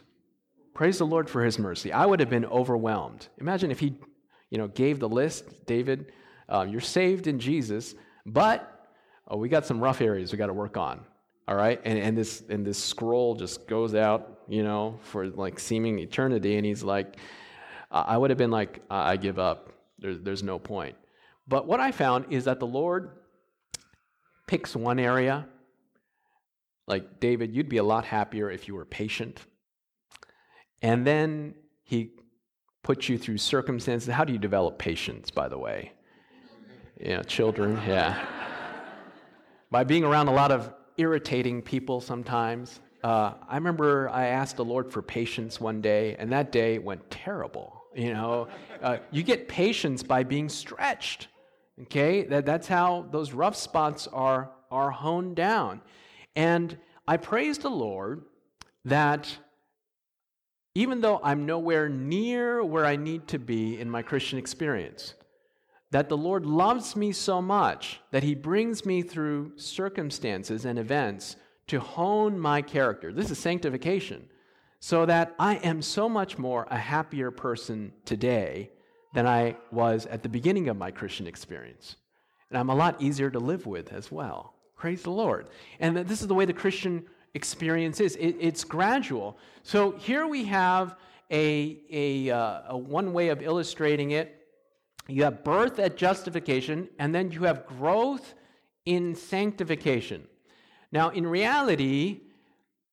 Praise 0.73 0.97
the 0.97 1.05
Lord 1.05 1.29
for 1.29 1.43
his 1.43 1.59
mercy. 1.59 1.91
I 1.91 2.05
would 2.05 2.19
have 2.19 2.29
been 2.29 2.45
overwhelmed. 2.45 3.27
Imagine 3.37 3.69
if 3.69 3.79
he, 3.79 3.95
you 4.49 4.57
know, 4.57 4.67
gave 4.67 4.99
the 4.99 5.09
list, 5.09 5.45
David, 5.67 6.11
um, 6.49 6.69
you're 6.69 6.81
saved 6.81 7.27
in 7.27 7.39
Jesus, 7.39 7.93
but 8.25 8.87
oh, 9.27 9.37
we 9.37 9.49
got 9.49 9.65
some 9.65 9.79
rough 9.79 10.01
areas 10.01 10.31
we 10.31 10.37
got 10.37 10.47
to 10.47 10.53
work 10.53 10.77
on. 10.77 11.01
All 11.47 11.55
right, 11.55 11.81
and 11.83 11.99
and 11.99 12.17
this 12.17 12.43
and 12.49 12.65
this 12.65 12.81
scroll 12.81 13.35
just 13.35 13.67
goes 13.67 13.95
out, 13.95 14.39
you 14.47 14.63
know, 14.63 14.99
for 15.03 15.27
like 15.27 15.59
seeming 15.59 15.99
eternity, 15.99 16.55
and 16.55 16.65
he's 16.65 16.83
like, 16.83 17.17
I 17.91 18.17
would 18.17 18.31
have 18.31 18.37
been 18.37 18.51
like, 18.51 18.81
I 18.89 19.17
give 19.17 19.39
up. 19.39 19.73
There's 19.99 20.19
there's 20.21 20.41
no 20.43 20.57
point. 20.57 20.95
But 21.47 21.67
what 21.67 21.79
I 21.79 21.91
found 21.91 22.25
is 22.29 22.45
that 22.45 22.59
the 22.59 22.67
Lord 22.67 23.11
picks 24.47 24.75
one 24.75 24.99
area. 24.99 25.47
Like 26.87 27.19
David, 27.19 27.53
you'd 27.53 27.69
be 27.69 27.77
a 27.77 27.83
lot 27.83 28.05
happier 28.05 28.49
if 28.49 28.67
you 28.67 28.75
were 28.75 28.85
patient. 28.85 29.41
And 30.81 31.05
then 31.07 31.55
he 31.83 32.11
puts 32.83 33.07
you 33.07 33.17
through 33.17 33.37
circumstances. 33.37 34.13
How 34.13 34.25
do 34.25 34.33
you 34.33 34.39
develop 34.39 34.77
patience, 34.77 35.29
by 35.29 35.47
the 35.47 35.57
way? 35.57 35.91
yeah 36.99 37.21
children, 37.23 37.79
yeah. 37.87 38.25
By 39.71 39.83
being 39.83 40.03
around 40.03 40.27
a 40.27 40.33
lot 40.33 40.51
of 40.51 40.71
irritating 40.97 41.61
people 41.61 42.01
sometimes. 42.01 42.79
Uh, 43.03 43.33
I 43.47 43.55
remember 43.55 44.09
I 44.09 44.27
asked 44.27 44.57
the 44.57 44.65
Lord 44.65 44.91
for 44.91 45.01
patience 45.01 45.59
one 45.59 45.81
day, 45.81 46.15
and 46.17 46.31
that 46.31 46.51
day 46.51 46.79
went 46.79 47.09
terrible. 47.11 47.83
You 47.95 48.13
know, 48.13 48.47
uh, 48.81 48.97
you 49.11 49.23
get 49.23 49.47
patience 49.47 50.03
by 50.03 50.23
being 50.23 50.49
stretched. 50.49 51.27
Okay, 51.83 52.23
that, 52.23 52.45
that's 52.45 52.67
how 52.67 53.07
those 53.11 53.33
rough 53.33 53.55
spots 53.55 54.07
are 54.07 54.51
are 54.71 54.89
honed 54.89 55.35
down. 55.35 55.81
And 56.35 56.77
I 57.07 57.17
praise 57.17 57.59
the 57.59 57.69
Lord 57.69 58.23
that 58.85 59.37
even 60.75 61.01
though 61.01 61.19
I'm 61.23 61.45
nowhere 61.45 61.87
near 61.87 62.63
where 62.63 62.85
I 62.85 62.95
need 62.95 63.27
to 63.29 63.39
be 63.39 63.79
in 63.79 63.89
my 63.89 64.01
Christian 64.01 64.39
experience, 64.39 65.13
that 65.93 66.09
the 66.09 66.17
Lord 66.17 66.43
loves 66.43 66.95
me 66.95 67.11
so 67.11 67.39
much 67.39 68.01
that 68.09 68.23
He 68.23 68.33
brings 68.33 68.83
me 68.83 69.03
through 69.03 69.51
circumstances 69.57 70.65
and 70.65 70.79
events 70.79 71.35
to 71.67 71.79
hone 71.79 72.39
my 72.39 72.63
character. 72.63 73.13
This 73.13 73.29
is 73.29 73.37
sanctification. 73.37 74.27
So 74.79 75.05
that 75.05 75.35
I 75.37 75.57
am 75.57 75.83
so 75.83 76.09
much 76.09 76.39
more 76.39 76.65
a 76.71 76.77
happier 76.79 77.29
person 77.29 77.93
today 78.05 78.71
than 79.13 79.27
I 79.27 79.55
was 79.71 80.07
at 80.07 80.23
the 80.23 80.29
beginning 80.29 80.67
of 80.67 80.77
my 80.77 80.89
Christian 80.89 81.27
experience. 81.27 81.95
And 82.49 82.57
I'm 82.57 82.69
a 82.69 82.75
lot 82.75 82.99
easier 82.99 83.29
to 83.29 83.39
live 83.39 83.67
with 83.67 83.93
as 83.93 84.11
well. 84.11 84.55
Praise 84.75 85.03
the 85.03 85.11
Lord. 85.11 85.47
And 85.79 85.95
this 85.95 86.21
is 86.21 86.27
the 86.27 86.33
way 86.33 86.45
the 86.45 86.53
Christian 86.53 87.05
experience 87.35 87.99
is 87.99 88.15
it, 88.15 88.35
it's 88.39 88.63
gradual. 88.63 89.37
So 89.61 89.91
here 89.91 90.25
we 90.25 90.43
have 90.45 90.95
a, 91.29 91.77
a, 91.91 92.31
uh, 92.31 92.61
a 92.69 92.77
one 92.77 93.13
way 93.13 93.29
of 93.29 93.43
illustrating 93.43 94.11
it 94.11 94.39
you 95.07 95.23
have 95.23 95.43
birth 95.43 95.79
at 95.79 95.97
justification, 95.97 96.89
and 96.99 97.13
then 97.13 97.31
you 97.31 97.43
have 97.43 97.65
growth 97.65 98.33
in 98.85 99.15
sanctification. 99.15 100.27
Now, 100.91 101.09
in 101.09 101.25
reality, 101.25 102.21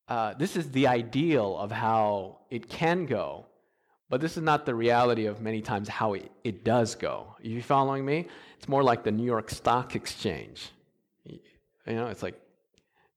uh, 0.08 0.34
this 0.34 0.56
is 0.56 0.70
the 0.70 0.86
ideal 0.86 1.56
of 1.58 1.70
how 1.70 2.38
it 2.50 2.68
can 2.68 3.06
go, 3.06 3.46
but 4.08 4.20
this 4.20 4.36
is 4.36 4.42
not 4.42 4.66
the 4.66 4.74
reality 4.74 5.26
of 5.26 5.40
many 5.40 5.60
times 5.60 5.88
how 5.88 6.14
it, 6.14 6.30
it 6.42 6.64
does 6.64 6.94
go. 6.94 7.36
Are 7.38 7.46
you 7.46 7.62
following 7.62 8.04
me? 8.04 8.26
It's 8.58 8.68
more 8.68 8.82
like 8.82 9.04
the 9.04 9.12
New 9.12 9.24
York 9.24 9.50
Stock 9.50 9.94
Exchange. 9.94 10.70
You 11.24 11.94
know, 11.94 12.08
it's 12.08 12.22
like 12.22 12.40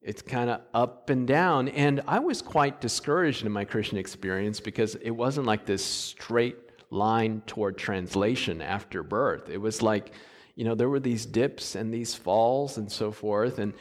it's 0.02 0.22
kind 0.22 0.50
of 0.50 0.62
up 0.74 1.10
and 1.10 1.26
down. 1.28 1.70
And 1.70 2.02
I 2.08 2.20
was 2.20 2.42
quite 2.42 2.82
discouraged 2.82 3.46
in 3.46 3.52
my 3.52 3.66
Christian 3.66 3.98
experience 3.98 4.60
because 4.60 4.96
it 4.96 5.12
wasn't 5.12 5.48
like 5.48 5.66
this 5.66 5.84
straight 5.84 6.58
line 6.94 7.42
toward 7.46 7.78
translation 7.78 8.62
after 8.62 9.04
birth. 9.04 9.50
It 9.50 9.58
was 9.58 9.82
like, 9.82 10.14
you 10.56 10.64
know, 10.64 10.76
there 10.76 10.90
were 10.90 11.00
these 11.00 11.26
dips 11.26 11.76
and 11.76 11.94
these 11.94 12.16
falls 12.16 12.78
and 12.78 12.92
so 12.92 13.12
forth, 13.12 13.60
and 13.60 13.74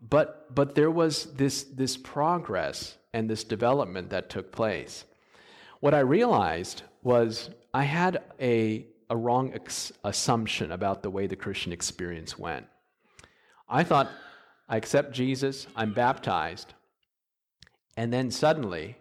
but 0.00 0.54
but 0.54 0.74
there 0.74 0.90
was 0.90 1.24
this 1.34 1.64
this 1.64 1.96
progress 1.96 2.96
and 3.12 3.28
this 3.28 3.44
development 3.44 4.10
that 4.10 4.30
took 4.30 4.52
place. 4.52 5.04
What 5.80 5.94
I 5.94 6.00
realized 6.00 6.82
was 7.02 7.50
I 7.74 7.84
had 7.84 8.22
a 8.40 8.86
a 9.10 9.16
wrong 9.16 9.52
ex- 9.52 9.92
assumption 10.04 10.72
about 10.72 11.02
the 11.02 11.10
way 11.10 11.26
the 11.26 11.36
Christian 11.36 11.72
experience 11.72 12.38
went. 12.38 12.66
I 13.68 13.84
thought 13.84 14.10
I 14.68 14.76
accept 14.76 15.12
Jesus, 15.12 15.66
I'm 15.76 15.92
baptized, 15.92 16.72
and 17.96 18.12
then 18.12 18.30
suddenly 18.30 18.96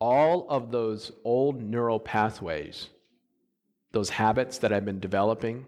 all 0.00 0.48
of 0.48 0.72
those 0.72 1.12
old 1.24 1.62
neural 1.62 2.00
pathways, 2.00 2.88
those 3.92 4.10
habits 4.10 4.58
that 4.58 4.72
I've 4.72 4.84
been 4.84 5.00
developing, 5.00 5.66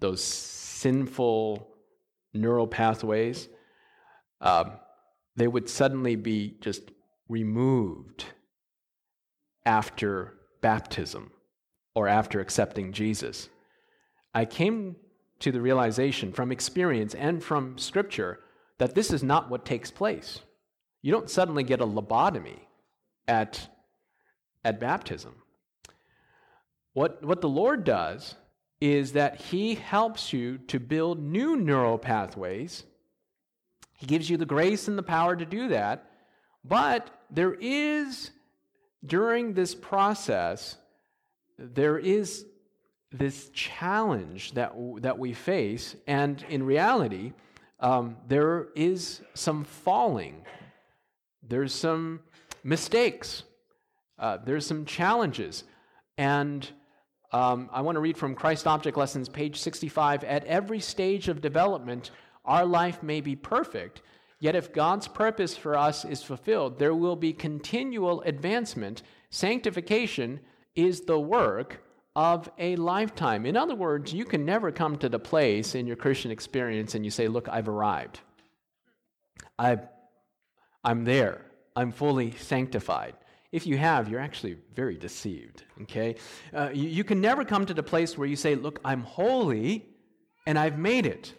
those 0.00 0.22
sinful 0.22 1.68
neural 2.34 2.66
pathways, 2.66 3.48
um, 4.40 4.72
they 5.36 5.46
would 5.46 5.68
suddenly 5.68 6.16
be 6.16 6.56
just 6.60 6.90
removed 7.28 8.24
after 9.64 10.34
baptism 10.60 11.30
or 11.94 12.08
after 12.08 12.40
accepting 12.40 12.92
Jesus. 12.92 13.48
I 14.34 14.44
came 14.44 14.96
to 15.38 15.52
the 15.52 15.60
realization 15.60 16.32
from 16.32 16.50
experience 16.50 17.14
and 17.14 17.42
from 17.42 17.78
scripture 17.78 18.40
that 18.78 18.94
this 18.94 19.12
is 19.12 19.22
not 19.22 19.50
what 19.50 19.64
takes 19.64 19.90
place. 19.90 20.40
You 21.02 21.12
don't 21.12 21.30
suddenly 21.30 21.62
get 21.62 21.80
a 21.80 21.86
lobotomy 21.86 22.60
at, 23.28 23.68
at 24.64 24.80
baptism. 24.80 25.34
What, 26.94 27.24
what 27.24 27.40
the 27.40 27.48
Lord 27.48 27.84
does 27.84 28.34
is 28.80 29.12
that 29.12 29.40
He 29.40 29.74
helps 29.74 30.32
you 30.32 30.58
to 30.58 30.80
build 30.80 31.22
new 31.22 31.56
neural 31.56 31.98
pathways. 31.98 32.84
He 33.96 34.06
gives 34.06 34.28
you 34.28 34.36
the 34.36 34.46
grace 34.46 34.88
and 34.88 34.98
the 34.98 35.02
power 35.02 35.36
to 35.36 35.46
do 35.46 35.68
that. 35.68 36.10
But 36.64 37.08
there 37.30 37.54
is, 37.54 38.30
during 39.04 39.54
this 39.54 39.74
process, 39.74 40.76
there 41.58 41.98
is 41.98 42.44
this 43.12 43.50
challenge 43.50 44.52
that, 44.52 44.72
that 45.02 45.18
we 45.18 45.32
face. 45.32 45.94
And 46.06 46.44
in 46.48 46.64
reality, 46.64 47.32
um, 47.78 48.16
there 48.26 48.68
is 48.74 49.22
some 49.34 49.64
falling. 49.64 50.44
There's 51.42 51.74
some 51.74 52.20
mistakes. 52.64 53.44
Uh, 54.18 54.38
there's 54.44 54.66
some 54.66 54.84
challenges. 54.84 55.64
And 56.18 56.68
um, 57.32 57.70
I 57.72 57.80
want 57.80 57.96
to 57.96 58.00
read 58.00 58.16
from 58.16 58.34
Christ 58.34 58.66
Object 58.66 58.96
Lessons, 58.96 59.28
page 59.28 59.58
65. 59.58 60.24
At 60.24 60.44
every 60.44 60.80
stage 60.80 61.28
of 61.28 61.40
development, 61.40 62.10
our 62.44 62.66
life 62.66 63.02
may 63.02 63.20
be 63.20 63.36
perfect, 63.36 64.02
yet 64.40 64.54
if 64.54 64.72
God's 64.72 65.08
purpose 65.08 65.56
for 65.56 65.76
us 65.76 66.04
is 66.04 66.22
fulfilled, 66.22 66.78
there 66.78 66.94
will 66.94 67.16
be 67.16 67.32
continual 67.32 68.20
advancement. 68.22 69.02
Sanctification 69.30 70.40
is 70.74 71.02
the 71.02 71.18
work 71.18 71.82
of 72.14 72.50
a 72.58 72.76
lifetime. 72.76 73.46
In 73.46 73.56
other 73.56 73.74
words, 73.74 74.12
you 74.12 74.24
can 74.24 74.44
never 74.44 74.70
come 74.70 74.98
to 74.98 75.08
the 75.08 75.18
place 75.18 75.74
in 75.74 75.86
your 75.86 75.96
Christian 75.96 76.30
experience 76.30 76.94
and 76.94 77.04
you 77.04 77.10
say, 77.10 77.28
Look, 77.28 77.48
I've 77.48 77.68
arrived. 77.68 78.20
i 79.58 79.78
I'm 80.84 81.04
there. 81.04 81.46
I'm 81.76 81.92
fully 81.92 82.32
sanctified. 82.32 83.14
If 83.50 83.66
you 83.66 83.76
have, 83.76 84.08
you're 84.08 84.20
actually 84.20 84.56
very 84.74 84.96
deceived, 84.96 85.64
okay? 85.82 86.16
Uh, 86.54 86.70
you, 86.72 86.88
you 86.88 87.04
can 87.04 87.20
never 87.20 87.44
come 87.44 87.66
to 87.66 87.74
the 87.74 87.82
place 87.82 88.16
where 88.16 88.26
you 88.26 88.36
say, 88.36 88.54
Look, 88.54 88.80
I'm 88.84 89.02
holy 89.02 89.84
and 90.46 90.58
I've 90.58 90.78
made 90.78 91.06
it. 91.06 91.34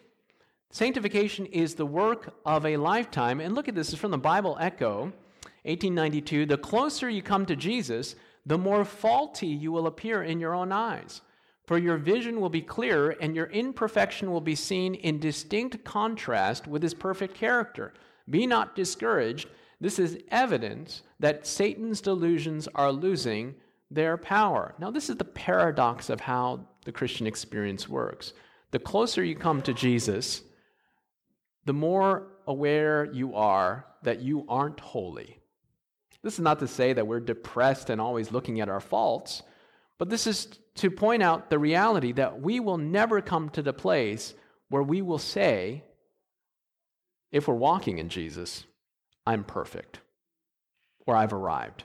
Sanctification 0.69 1.46
is 1.48 1.76
the 1.76 1.86
work 1.86 2.34
of 2.46 2.65
a 2.65 2.78
lifetime. 2.78 3.39
And 3.39 3.54
look 3.54 3.67
at 3.67 3.76
this, 3.76 3.93
is 3.93 4.00
from 4.00 4.12
the 4.12 4.17
Bible 4.17 4.58
Echo, 4.60 5.12
1892. 5.63 6.46
The 6.46 6.58
closer 6.58 7.10
you 7.10 7.22
come 7.22 7.46
to 7.46 7.56
Jesus, 7.56 8.15
the 8.46 8.58
more 8.58 8.84
faulty 8.84 9.48
you 9.48 9.72
will 9.72 9.88
appear 9.88 10.24
in 10.24 10.39
your 10.39 10.54
own 10.54 10.72
eyes. 10.72 11.22
For 11.65 11.78
your 11.78 11.98
vision 11.98 12.41
will 12.41 12.50
be 12.50 12.62
clearer, 12.62 13.15
and 13.22 13.36
your 13.36 13.46
imperfection 13.48 14.32
will 14.32 14.41
be 14.41 14.56
seen 14.56 14.96
in 14.96 15.19
distinct 15.19 15.84
contrast 15.84 16.67
with 16.67 16.84
his 16.84 16.93
perfect 16.93 17.36
character. 17.36 17.93
Be 18.30 18.46
not 18.46 18.76
discouraged. 18.76 19.48
This 19.84 20.00
is 20.00 20.17
evidence 20.30 21.02
that 21.19 21.46
Satan's 21.46 22.00
delusions 22.00 22.69
are 22.74 22.89
losing 22.89 23.54
their 23.91 24.15
power. 24.15 24.76
Now, 24.80 24.91
this 24.91 25.10
is 25.10 25.17
the 25.17 25.26
paradox 25.26 26.10
of 26.10 26.22
how 26.22 26.62
the 26.86 26.93
Christian 26.93 27.28
experience 27.28 27.89
works. 27.89 28.32
The 28.72 28.80
closer 28.80 29.22
you 29.22 29.36
come 29.36 29.62
to 29.63 29.74
Jesus, 29.74 30.41
the 31.65 31.74
more 31.74 32.28
aware 32.48 33.12
you 33.12 33.36
are 33.36 33.86
that 34.04 34.22
you 34.22 34.46
aren't 34.48 34.80
holy. 34.80 35.38
This 36.22 36.36
is 36.36 36.39
not 36.39 36.60
to 36.60 36.67
say 36.69 36.93
that 36.93 37.06
we're 37.06 37.19
depressed 37.19 37.89
and 37.89 38.00
always 38.00 38.32
looking 38.32 38.62
at 38.62 38.69
our 38.69 38.80
faults, 38.80 39.43
but 39.98 40.10
this 40.10 40.28
is 40.28 40.48
to 40.76 40.91
point 40.91 41.22
out 41.22 41.50
the 41.50 41.60
reality 41.60 42.13
that 42.13 42.41
we 42.41 42.62
will 42.62 42.78
never 42.78 43.19
come 43.19 43.50
to 43.50 43.62
the 43.62 43.74
place 43.74 44.34
where 44.69 44.82
we 44.82 45.02
will 45.02 45.19
say, 45.19 45.84
if 47.34 47.50
we're 47.50 47.54
walking 47.56 47.98
in 47.98 48.08
Jesus, 48.08 48.63
I'm 49.26 49.44
perfect 49.44 50.00
or 51.06 51.16
I've 51.16 51.34
arrived. 51.34 51.84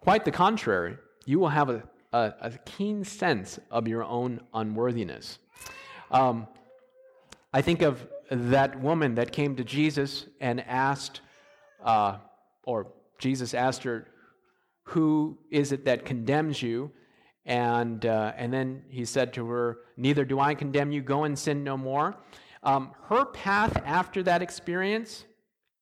Quite 0.00 0.24
the 0.24 0.30
contrary, 0.30 0.96
you 1.26 1.38
will 1.38 1.48
have 1.48 1.70
a, 1.70 1.82
a, 2.12 2.32
a 2.40 2.50
keen 2.64 3.04
sense 3.04 3.58
of 3.70 3.88
your 3.88 4.04
own 4.04 4.40
unworthiness. 4.54 5.38
Um, 6.10 6.46
I 7.52 7.62
think 7.62 7.82
of 7.82 8.06
that 8.30 8.80
woman 8.80 9.14
that 9.16 9.32
came 9.32 9.56
to 9.56 9.64
Jesus 9.64 10.26
and 10.40 10.60
asked, 10.66 11.20
uh, 11.84 12.18
or 12.62 12.88
Jesus 13.18 13.54
asked 13.54 13.82
her, 13.84 14.06
Who 14.84 15.38
is 15.50 15.72
it 15.72 15.84
that 15.86 16.04
condemns 16.04 16.62
you? 16.62 16.92
And, 17.44 18.04
uh, 18.04 18.32
and 18.36 18.52
then 18.52 18.82
he 18.88 19.04
said 19.04 19.32
to 19.34 19.46
her, 19.48 19.78
Neither 19.96 20.24
do 20.24 20.38
I 20.38 20.54
condemn 20.54 20.92
you, 20.92 21.00
go 21.00 21.24
and 21.24 21.38
sin 21.38 21.64
no 21.64 21.76
more. 21.76 22.16
Um, 22.62 22.92
her 23.08 23.24
path 23.24 23.80
after 23.84 24.22
that 24.24 24.42
experience, 24.42 25.24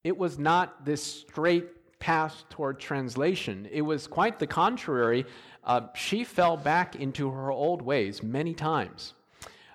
it 0.07 0.17
was 0.17 0.39
not 0.39 0.85
this 0.85 1.03
straight 1.03 1.99
path 1.99 2.45
toward 2.49 2.79
translation. 2.79 3.69
It 3.73 3.83
was 3.83 4.07
quite 4.07 4.39
the 4.39 4.47
contrary. 4.47 5.27
Uh, 5.65 5.89
she 5.97 6.23
fell 6.23 6.57
back 6.57 6.95
into 6.95 7.29
her 7.29 7.51
old 7.51 7.83
ways 7.83 8.23
many 8.23 8.55
times. 8.55 9.15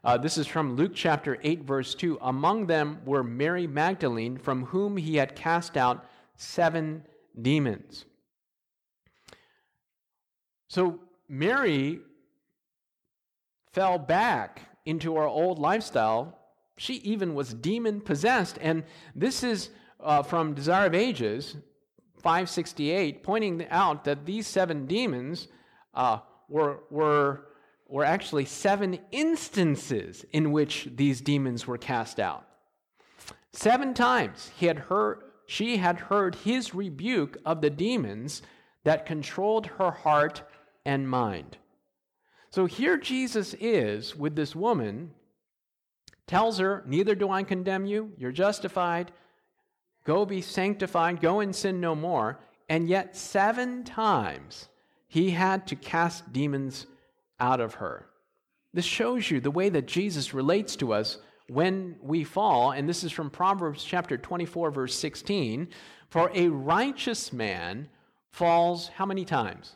Uh, 0.05 0.17
this 0.17 0.37
is 0.37 0.47
from 0.47 0.77
Luke 0.77 0.93
chapter 0.95 1.37
8, 1.43 1.63
verse 1.63 1.93
2. 1.95 2.17
Among 2.21 2.65
them 2.65 3.01
were 3.03 3.25
Mary 3.25 3.67
Magdalene, 3.67 4.37
from 4.37 4.63
whom 4.67 4.95
he 4.95 5.17
had 5.17 5.35
cast 5.35 5.75
out 5.75 6.05
seven 6.37 7.03
demons. 7.41 8.05
So 10.69 11.01
Mary 11.27 11.99
fell 13.73 13.99
back 13.99 14.61
into 14.85 15.17
her 15.17 15.27
old 15.27 15.59
lifestyle. 15.59 16.39
She 16.77 16.93
even 16.95 17.33
was 17.35 17.53
demon 17.53 17.99
possessed. 17.99 18.57
And 18.61 18.85
this 19.13 19.43
is 19.43 19.71
uh, 20.03 20.23
from 20.23 20.53
Desire 20.53 20.87
of 20.87 20.95
Ages 20.95 21.57
568, 22.21 23.23
pointing 23.23 23.67
out 23.69 24.03
that 24.03 24.25
these 24.25 24.47
seven 24.47 24.85
demons 24.85 25.47
uh, 25.93 26.19
were, 26.47 26.83
were, 26.89 27.47
were 27.87 28.05
actually 28.05 28.45
seven 28.45 28.99
instances 29.11 30.25
in 30.31 30.51
which 30.51 30.87
these 30.95 31.21
demons 31.21 31.65
were 31.65 31.77
cast 31.77 32.19
out. 32.19 32.45
Seven 33.53 33.93
times 33.93 34.51
he 34.57 34.67
had 34.67 34.79
heard, 34.79 35.23
she 35.45 35.77
had 35.77 35.99
heard 35.99 36.35
his 36.35 36.73
rebuke 36.73 37.37
of 37.45 37.61
the 37.61 37.69
demons 37.69 38.41
that 38.83 39.05
controlled 39.05 39.67
her 39.67 39.91
heart 39.91 40.43
and 40.85 41.09
mind. 41.09 41.57
So 42.49 42.65
here 42.65 42.97
Jesus 42.97 43.53
is 43.59 44.15
with 44.15 44.35
this 44.35 44.55
woman, 44.55 45.11
tells 46.27 46.59
her, 46.59 46.83
Neither 46.85 47.15
do 47.15 47.29
I 47.29 47.43
condemn 47.43 47.85
you, 47.85 48.13
you're 48.17 48.31
justified. 48.31 49.11
Go 50.03 50.25
be 50.25 50.41
sanctified, 50.41 51.21
go 51.21 51.39
and 51.39 51.55
sin 51.55 51.79
no 51.79 51.95
more. 51.95 52.39
And 52.69 52.87
yet, 52.87 53.15
seven 53.15 53.83
times 53.83 54.69
he 55.07 55.31
had 55.31 55.67
to 55.67 55.75
cast 55.75 56.31
demons 56.31 56.87
out 57.39 57.59
of 57.59 57.75
her. 57.75 58.07
This 58.73 58.85
shows 58.85 59.29
you 59.29 59.41
the 59.41 59.51
way 59.51 59.69
that 59.69 59.87
Jesus 59.87 60.33
relates 60.33 60.75
to 60.77 60.93
us 60.93 61.17
when 61.49 61.97
we 62.01 62.23
fall, 62.23 62.71
and 62.71 62.87
this 62.87 63.03
is 63.03 63.11
from 63.11 63.29
Proverbs 63.29 63.83
chapter 63.83 64.17
24, 64.17 64.71
verse 64.71 64.95
16. 64.95 65.67
For 66.09 66.31
a 66.33 66.47
righteous 66.47 67.33
man 67.33 67.89
falls 68.31 68.87
how 68.87 69.05
many 69.05 69.25
times? 69.25 69.75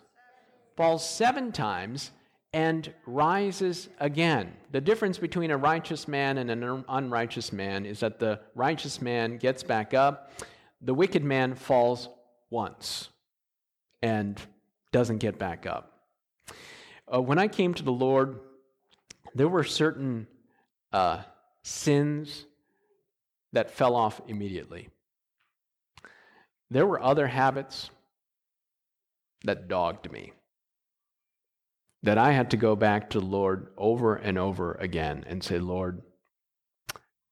Falls 0.78 1.08
seven 1.08 1.52
times 1.52 2.12
and 2.56 2.94
rises 3.06 3.90
again. 4.00 4.54
The 4.72 4.80
difference 4.80 5.18
between 5.18 5.52
a 5.52 5.58
righteous 5.58 6.08
man 6.08 6.38
and 6.38 6.50
an 6.50 6.86
unrighteous 6.88 7.52
man 7.52 7.86
is 7.86 8.00
that 8.00 8.18
the 8.18 8.40
righteous 8.56 9.02
man 9.02 9.38
gets 9.38 9.62
back 9.62 9.94
up, 9.94 10.32
the 10.82 10.94
wicked 10.94 11.22
man 11.22 11.56
falls 11.56 12.08
once 12.50 13.10
and 14.02 14.42
doesn't 14.94 15.18
get 15.18 15.38
back 15.38 15.66
up. 15.66 16.00
Uh, 17.14 17.22
when 17.22 17.40
I 17.40 17.50
came 17.50 17.74
to 17.74 17.84
the 17.84 17.92
Lord, 17.92 18.40
there 19.36 19.50
were 19.50 19.66
certain 19.66 20.26
uh, 20.94 21.24
sins 21.62 22.46
that 23.52 23.70
fell 23.70 23.98
off 23.98 24.22
immediately. 24.30 24.88
There 26.72 26.88
were 26.88 27.04
other 27.04 27.28
habits 27.28 27.90
that 29.44 29.68
dogged 29.68 30.10
me, 30.10 30.32
that 32.06 32.20
I 32.20 32.34
had 32.34 32.52
to 32.52 32.58
go 32.58 32.76
back 32.76 33.10
to 33.10 33.20
the 33.20 33.26
Lord 33.26 33.70
over 33.78 34.16
and 34.16 34.38
over 34.38 34.74
again 34.74 35.26
and 35.28 35.44
say, 35.44 35.58
Lord, 35.58 36.04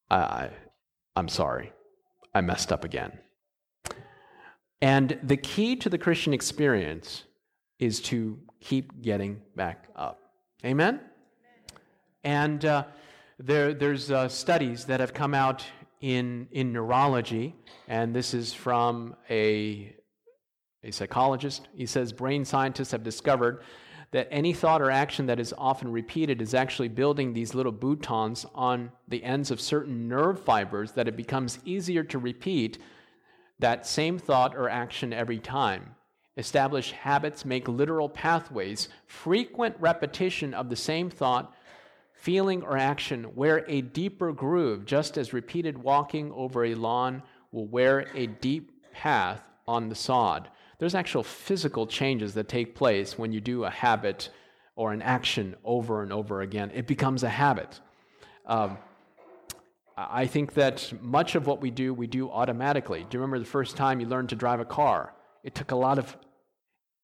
I, 0.10 0.50
I'm 1.16 1.28
sorry. 1.30 1.72
I 2.34 2.42
messed 2.42 2.72
up 2.72 2.84
again. 2.84 3.20
And 4.82 5.20
the 5.22 5.38
key 5.38 5.76
to 5.76 5.90
the 5.90 6.00
Christian 6.00 6.34
experience 6.34 7.24
is 7.78 8.02
to 8.02 8.40
keep 8.62 9.00
getting 9.04 9.42
back 9.56 9.90
up. 9.96 10.20
Amen? 10.66 11.02
And 12.24 12.66
uh, 12.66 12.86
there, 13.38 13.76
there's 13.76 14.10
uh, 14.10 14.28
studies 14.28 14.86
that 14.86 15.00
have 15.00 15.14
come 15.14 15.36
out 15.36 15.64
in, 16.02 16.48
in 16.52 16.74
neurology, 16.74 17.56
and 17.88 18.16
this 18.16 18.34
is 18.34 18.54
from 18.54 19.16
a, 19.30 19.96
a 20.84 20.90
psychologist. 20.92 21.68
He 21.76 21.86
says 21.86 22.12
brain 22.12 22.44
scientists 22.44 22.92
have 22.92 23.04
discovered 23.04 23.62
that 24.14 24.28
any 24.32 24.54
thought 24.54 24.82
or 24.82 24.92
action 24.92 25.26
that 25.26 25.40
is 25.40 25.54
often 25.58 25.92
repeated 25.92 26.42
is 26.42 26.54
actually 26.54 26.88
building 26.88 27.34
these 27.34 27.56
little 27.56 27.74
boutons 27.74 28.46
on 28.54 28.92
the 29.08 29.24
ends 29.24 29.52
of 29.52 29.60
certain 29.60 30.08
nerve 30.08 30.40
fibers 30.40 30.92
that 30.94 31.08
it 31.08 31.18
becomes 31.18 31.60
easier 31.66 32.04
to 32.04 32.20
repeat 32.20 32.78
that 33.60 33.88
same 33.88 34.20
thought 34.20 34.56
or 34.56 34.70
action 34.70 35.12
every 35.12 35.40
time. 35.40 35.96
Establish 36.38 36.92
habits 36.92 37.44
make 37.44 37.68
literal 37.68 38.08
pathways. 38.08 38.88
Frequent 39.08 39.76
repetition 39.80 40.54
of 40.54 40.70
the 40.70 40.76
same 40.76 41.10
thought 41.10 41.54
feeling, 42.14 42.64
or 42.64 42.78
action 42.78 43.36
wear 43.36 43.66
a 43.68 43.82
deeper 43.82 44.32
groove, 44.32 44.86
just 44.86 45.18
as 45.18 45.34
repeated 45.34 45.78
walking 45.78 46.32
over 46.32 46.64
a 46.64 46.76
lawn 46.76 47.22
will 47.52 47.68
wear 47.68 48.08
a 48.14 48.28
deep 48.28 48.72
path 48.94 49.42
on 49.68 49.90
the 49.90 49.96
sod. 49.96 50.48
There's 50.80 50.96
actual 50.96 51.24
physical 51.24 51.88
changes 51.88 52.34
that 52.34 52.48
take 52.48 52.76
place 52.76 53.18
when 53.18 53.32
you 53.32 53.42
do 53.42 53.64
a 53.64 53.70
habit 53.70 54.30
or 54.76 54.92
an 54.92 55.02
action 55.02 55.56
over 55.64 56.02
and 56.02 56.12
over 56.12 56.42
again. 56.42 56.72
It 56.74 56.88
becomes 56.88 57.24
a 57.24 57.30
habit. 57.30 57.80
Um, 58.46 58.78
I 59.96 60.26
think 60.26 60.56
that 60.56 60.92
much 61.02 61.36
of 61.36 61.46
what 61.46 61.62
we 61.62 61.70
do, 61.70 61.94
we 61.94 62.08
do 62.08 62.30
automatically. 62.30 63.06
Do 63.08 63.18
you 63.18 63.22
remember 63.22 63.40
the 63.40 63.46
first 63.46 63.78
time 63.78 64.00
you 64.00 64.08
learned 64.08 64.30
to 64.30 64.36
drive 64.36 64.60
a 64.60 64.66
car? 64.66 65.14
It 65.44 65.54
took 65.54 65.72
a 65.72 65.76
lot 65.76 66.00
of 66.00 66.18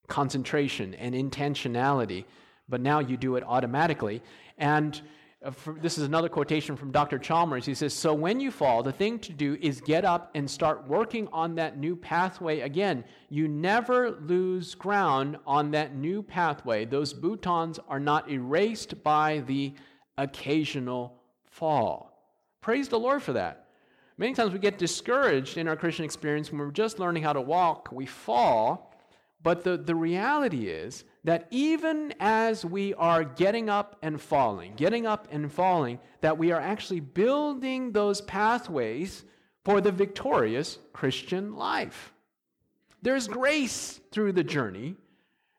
concentration 0.08 0.96
and 0.96 1.14
intentionality, 1.14 2.26
but 2.68 2.82
now 2.82 3.00
you 3.00 3.16
do 3.16 3.36
it 3.36 3.44
automatically. 3.46 4.24
And 4.58 5.00
Uh, 5.42 5.52
this 5.82 5.98
is 5.98 6.04
another 6.04 6.28
quotation 6.28 6.76
from 6.76 6.92
Dr. 6.92 7.18
Chalmers. 7.18 7.66
He 7.66 7.74
says, 7.74 7.94
So 7.94 8.14
when 8.14 8.42
you 8.42 8.52
fall, 8.52 8.84
the 8.84 8.92
thing 8.92 9.20
to 9.20 9.32
do 9.32 9.58
is 9.62 9.80
get 9.80 10.04
up 10.04 10.32
and 10.36 10.50
start 10.50 10.86
working 10.86 11.30
on 11.32 11.56
that 11.56 11.78
new 11.78 11.96
pathway 11.96 12.60
again. 12.60 13.06
You 13.30 13.48
never 13.48 14.12
lose 14.12 14.76
ground 14.76 15.38
on 15.48 15.72
that 15.72 15.96
new 15.96 16.22
pathway. 16.22 16.84
Those 16.84 17.14
boutons 17.14 17.80
are 17.88 18.02
not 18.02 18.30
erased 18.30 19.02
by 19.02 19.40
the 19.48 19.74
occasional 20.18 21.22
fall. 21.46 22.34
Praise 22.60 22.90
the 22.90 23.00
Lord 23.00 23.24
for 23.24 23.32
that. 23.34 23.68
Many 24.18 24.34
times 24.34 24.52
we 24.52 24.60
get 24.60 24.78
discouraged 24.78 25.58
in 25.58 25.70
our 25.70 25.78
Christian 25.78 26.04
experience 26.04 26.52
when 26.52 26.60
we're 26.60 26.72
just 26.72 27.00
learning 27.00 27.24
how 27.24 27.32
to 27.32 27.40
walk, 27.40 27.90
we 27.94 28.06
fall. 28.06 28.94
But 29.42 29.64
the, 29.64 29.78
the 29.78 29.96
reality 29.96 30.68
is 30.68 31.06
that 31.24 31.48
even 31.52 32.14
as 32.20 32.64
we 32.64 32.94
are 32.94 33.24
getting 33.24 33.70
up 33.70 33.98
and 34.02 34.22
falling, 34.22 34.74
getting 34.76 35.06
up 35.06 35.28
and 35.32 35.52
falling, 35.52 36.00
that 36.22 36.38
we 36.38 36.52
are 36.52 36.62
actually 36.62 37.02
building 37.02 37.92
those 37.92 38.22
pathways 38.22 39.24
for 39.66 39.82
the 39.82 39.92
victorious 39.92 40.80
Christian 40.94 41.56
life. 41.56 42.14
There's 43.02 43.28
grace 43.28 44.00
through 44.12 44.34
the 44.34 44.44
journey. 44.44 44.96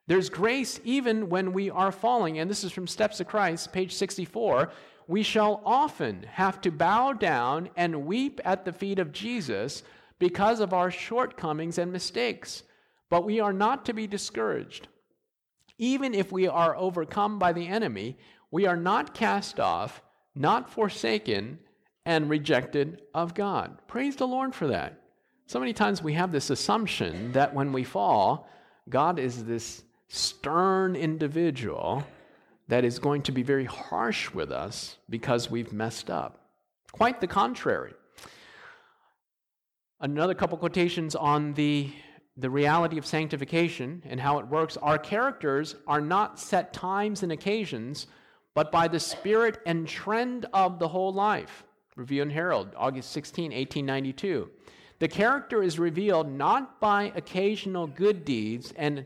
There's 0.07 0.29
grace 0.29 0.79
even 0.83 1.29
when 1.29 1.53
we 1.53 1.69
are 1.69 1.91
falling. 1.91 2.39
And 2.39 2.49
this 2.49 2.63
is 2.63 2.71
from 2.71 2.87
Steps 2.87 3.19
of 3.19 3.27
Christ, 3.27 3.71
page 3.71 3.93
64. 3.93 4.71
We 5.07 5.23
shall 5.23 5.61
often 5.65 6.23
have 6.23 6.61
to 6.61 6.71
bow 6.71 7.13
down 7.13 7.69
and 7.75 8.05
weep 8.05 8.41
at 8.43 8.65
the 8.65 8.73
feet 8.73 8.99
of 8.99 9.11
Jesus 9.11 9.83
because 10.19 10.59
of 10.59 10.73
our 10.73 10.91
shortcomings 10.91 11.77
and 11.77 11.91
mistakes. 11.91 12.63
But 13.09 13.25
we 13.25 13.39
are 13.39 13.53
not 13.53 13.85
to 13.85 13.93
be 13.93 14.07
discouraged. 14.07 14.87
Even 15.81 16.13
if 16.13 16.31
we 16.31 16.47
are 16.47 16.75
overcome 16.75 17.39
by 17.39 17.51
the 17.51 17.67
enemy, 17.67 18.15
we 18.51 18.67
are 18.67 18.77
not 18.77 19.15
cast 19.15 19.59
off, 19.59 20.03
not 20.35 20.69
forsaken, 20.69 21.57
and 22.05 22.29
rejected 22.29 23.01
of 23.15 23.33
God. 23.33 23.79
Praise 23.87 24.15
the 24.15 24.27
Lord 24.27 24.53
for 24.53 24.67
that. 24.67 25.01
So 25.47 25.59
many 25.59 25.73
times 25.73 26.03
we 26.03 26.13
have 26.13 26.31
this 26.31 26.51
assumption 26.51 27.31
that 27.31 27.55
when 27.55 27.73
we 27.73 27.83
fall, 27.83 28.47
God 28.89 29.17
is 29.17 29.43
this 29.43 29.83
stern 30.07 30.95
individual 30.95 32.05
that 32.67 32.85
is 32.85 32.99
going 32.99 33.23
to 33.23 33.31
be 33.31 33.41
very 33.41 33.65
harsh 33.65 34.31
with 34.31 34.51
us 34.51 34.97
because 35.09 35.49
we've 35.49 35.73
messed 35.73 36.11
up. 36.11 36.45
Quite 36.91 37.19
the 37.21 37.27
contrary. 37.27 37.95
Another 39.99 40.35
couple 40.35 40.59
quotations 40.59 41.15
on 41.15 41.53
the 41.55 41.91
the 42.37 42.49
reality 42.49 42.97
of 42.97 43.05
sanctification 43.05 44.01
and 44.05 44.19
how 44.19 44.39
it 44.39 44.47
works, 44.47 44.77
our 44.77 44.97
characters 44.97 45.75
are 45.87 46.01
not 46.01 46.39
set 46.39 46.73
times 46.73 47.23
and 47.23 47.31
occasions, 47.31 48.07
but 48.53 48.71
by 48.71 48.87
the 48.87 48.99
spirit 48.99 49.59
and 49.65 49.87
trend 49.87 50.45
of 50.53 50.79
the 50.79 50.87
whole 50.87 51.13
life. 51.13 51.63
Review 51.95 52.21
and 52.21 52.31
Herald, 52.31 52.69
August 52.77 53.11
16, 53.11 53.51
1892. 53.51 54.49
The 54.99 55.07
character 55.07 55.61
is 55.61 55.79
revealed 55.79 56.31
not 56.31 56.79
by 56.79 57.11
occasional 57.15 57.87
good 57.87 58.23
deeds 58.23 58.73
and 58.77 59.05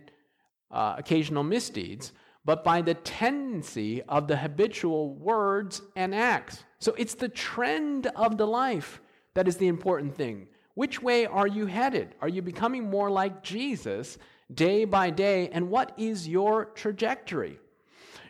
uh, 0.69 0.95
occasional 0.97 1.43
misdeeds, 1.43 2.11
but 2.43 2.63
by 2.63 2.81
the 2.81 2.93
tendency 2.93 4.03
of 4.03 4.27
the 4.27 4.37
habitual 4.37 5.15
words 5.15 5.81
and 5.95 6.13
acts. 6.13 6.63
So 6.79 6.93
it's 6.97 7.15
the 7.15 7.29
trend 7.29 8.07
of 8.07 8.37
the 8.37 8.45
life 8.45 9.01
that 9.33 9.47
is 9.47 9.57
the 9.57 9.67
important 9.67 10.15
thing. 10.15 10.47
Which 10.75 11.01
way 11.01 11.25
are 11.25 11.47
you 11.47 11.65
headed? 11.65 12.15
Are 12.21 12.29
you 12.29 12.41
becoming 12.41 12.89
more 12.89 13.09
like 13.09 13.41
Jesus 13.41 14.17
day 14.53 14.85
by 14.85 15.09
day? 15.09 15.49
And 15.49 15.69
what 15.69 15.93
is 15.97 16.27
your 16.27 16.65
trajectory? 16.65 17.59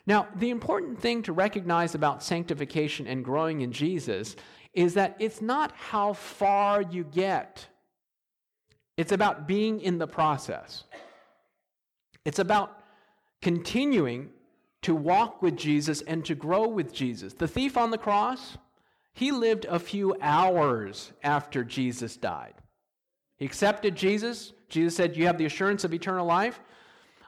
Now, 0.07 0.27
the 0.35 0.51
important 0.51 0.99
thing 0.99 1.23
to 1.23 1.33
recognize 1.33 1.95
about 1.95 2.23
sanctification 2.23 3.07
and 3.07 3.25
growing 3.25 3.61
in 3.61 3.71
Jesus 3.71 4.35
is 4.73 4.93
that 4.93 5.15
it's 5.19 5.41
not 5.41 5.71
how 5.71 6.13
far 6.13 6.81
you 6.81 7.03
get, 7.03 7.67
it's 8.97 9.11
about 9.11 9.47
being 9.47 9.81
in 9.81 9.97
the 9.97 10.07
process. 10.07 10.83
It's 12.23 12.39
about 12.39 12.83
continuing 13.41 14.29
to 14.83 14.95
walk 14.95 15.41
with 15.41 15.55
Jesus 15.55 16.01
and 16.01 16.23
to 16.25 16.35
grow 16.35 16.67
with 16.67 16.93
Jesus. 16.93 17.33
The 17.33 17.47
thief 17.47 17.77
on 17.77 17.91
the 17.91 17.97
cross, 17.97 18.57
he 19.15 19.31
lived 19.31 19.63
a 19.63 19.79
few 19.79 20.13
hours 20.21 21.13
after 21.23 21.63
Jesus 21.63 22.17
died. 22.17 22.53
He 23.37 23.45
accepted 23.45 23.95
Jesus. 23.95 24.51
Jesus 24.67 24.93
said, 24.93 25.15
You 25.15 25.25
have 25.27 25.37
the 25.37 25.45
assurance 25.45 25.85
of 25.85 25.93
eternal 25.93 26.25
life. 26.25 26.59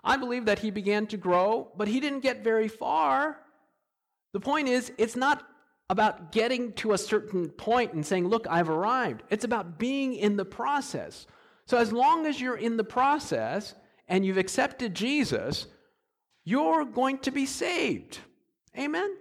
I 0.03 0.17
believe 0.17 0.45
that 0.45 0.59
he 0.59 0.69
began 0.69 1.07
to 1.07 1.17
grow, 1.17 1.71
but 1.77 1.87
he 1.87 2.01
didn't 2.01 2.19
get 2.19 2.43
very 2.43 2.67
far. 2.67 3.37
The 4.33 4.41
point 4.41 4.67
is, 4.67 4.91
it's 4.97 5.15
not 5.15 5.47
about 5.89 6.33
getting 6.33 6.73
to 6.73 6.91
a 6.91 6.97
certain 6.97 7.47
point 7.51 7.93
and 7.93 8.05
saying, 8.05 8.27
Look, 8.27 8.47
I've 8.49 8.69
arrived. 8.69 9.23
It's 9.29 9.45
about 9.45 9.79
being 9.79 10.13
in 10.13 10.35
the 10.35 10.43
process. 10.43 11.25
So, 11.67 11.77
as 11.77 11.93
long 11.93 12.25
as 12.25 12.41
you're 12.41 12.57
in 12.57 12.75
the 12.75 12.83
process 12.83 13.75
and 14.09 14.25
you've 14.25 14.37
accepted 14.37 14.93
Jesus, 14.93 15.67
you're 16.43 16.83
going 16.83 17.19
to 17.19 17.31
be 17.31 17.45
saved. 17.45 18.19
Amen? 18.77 19.15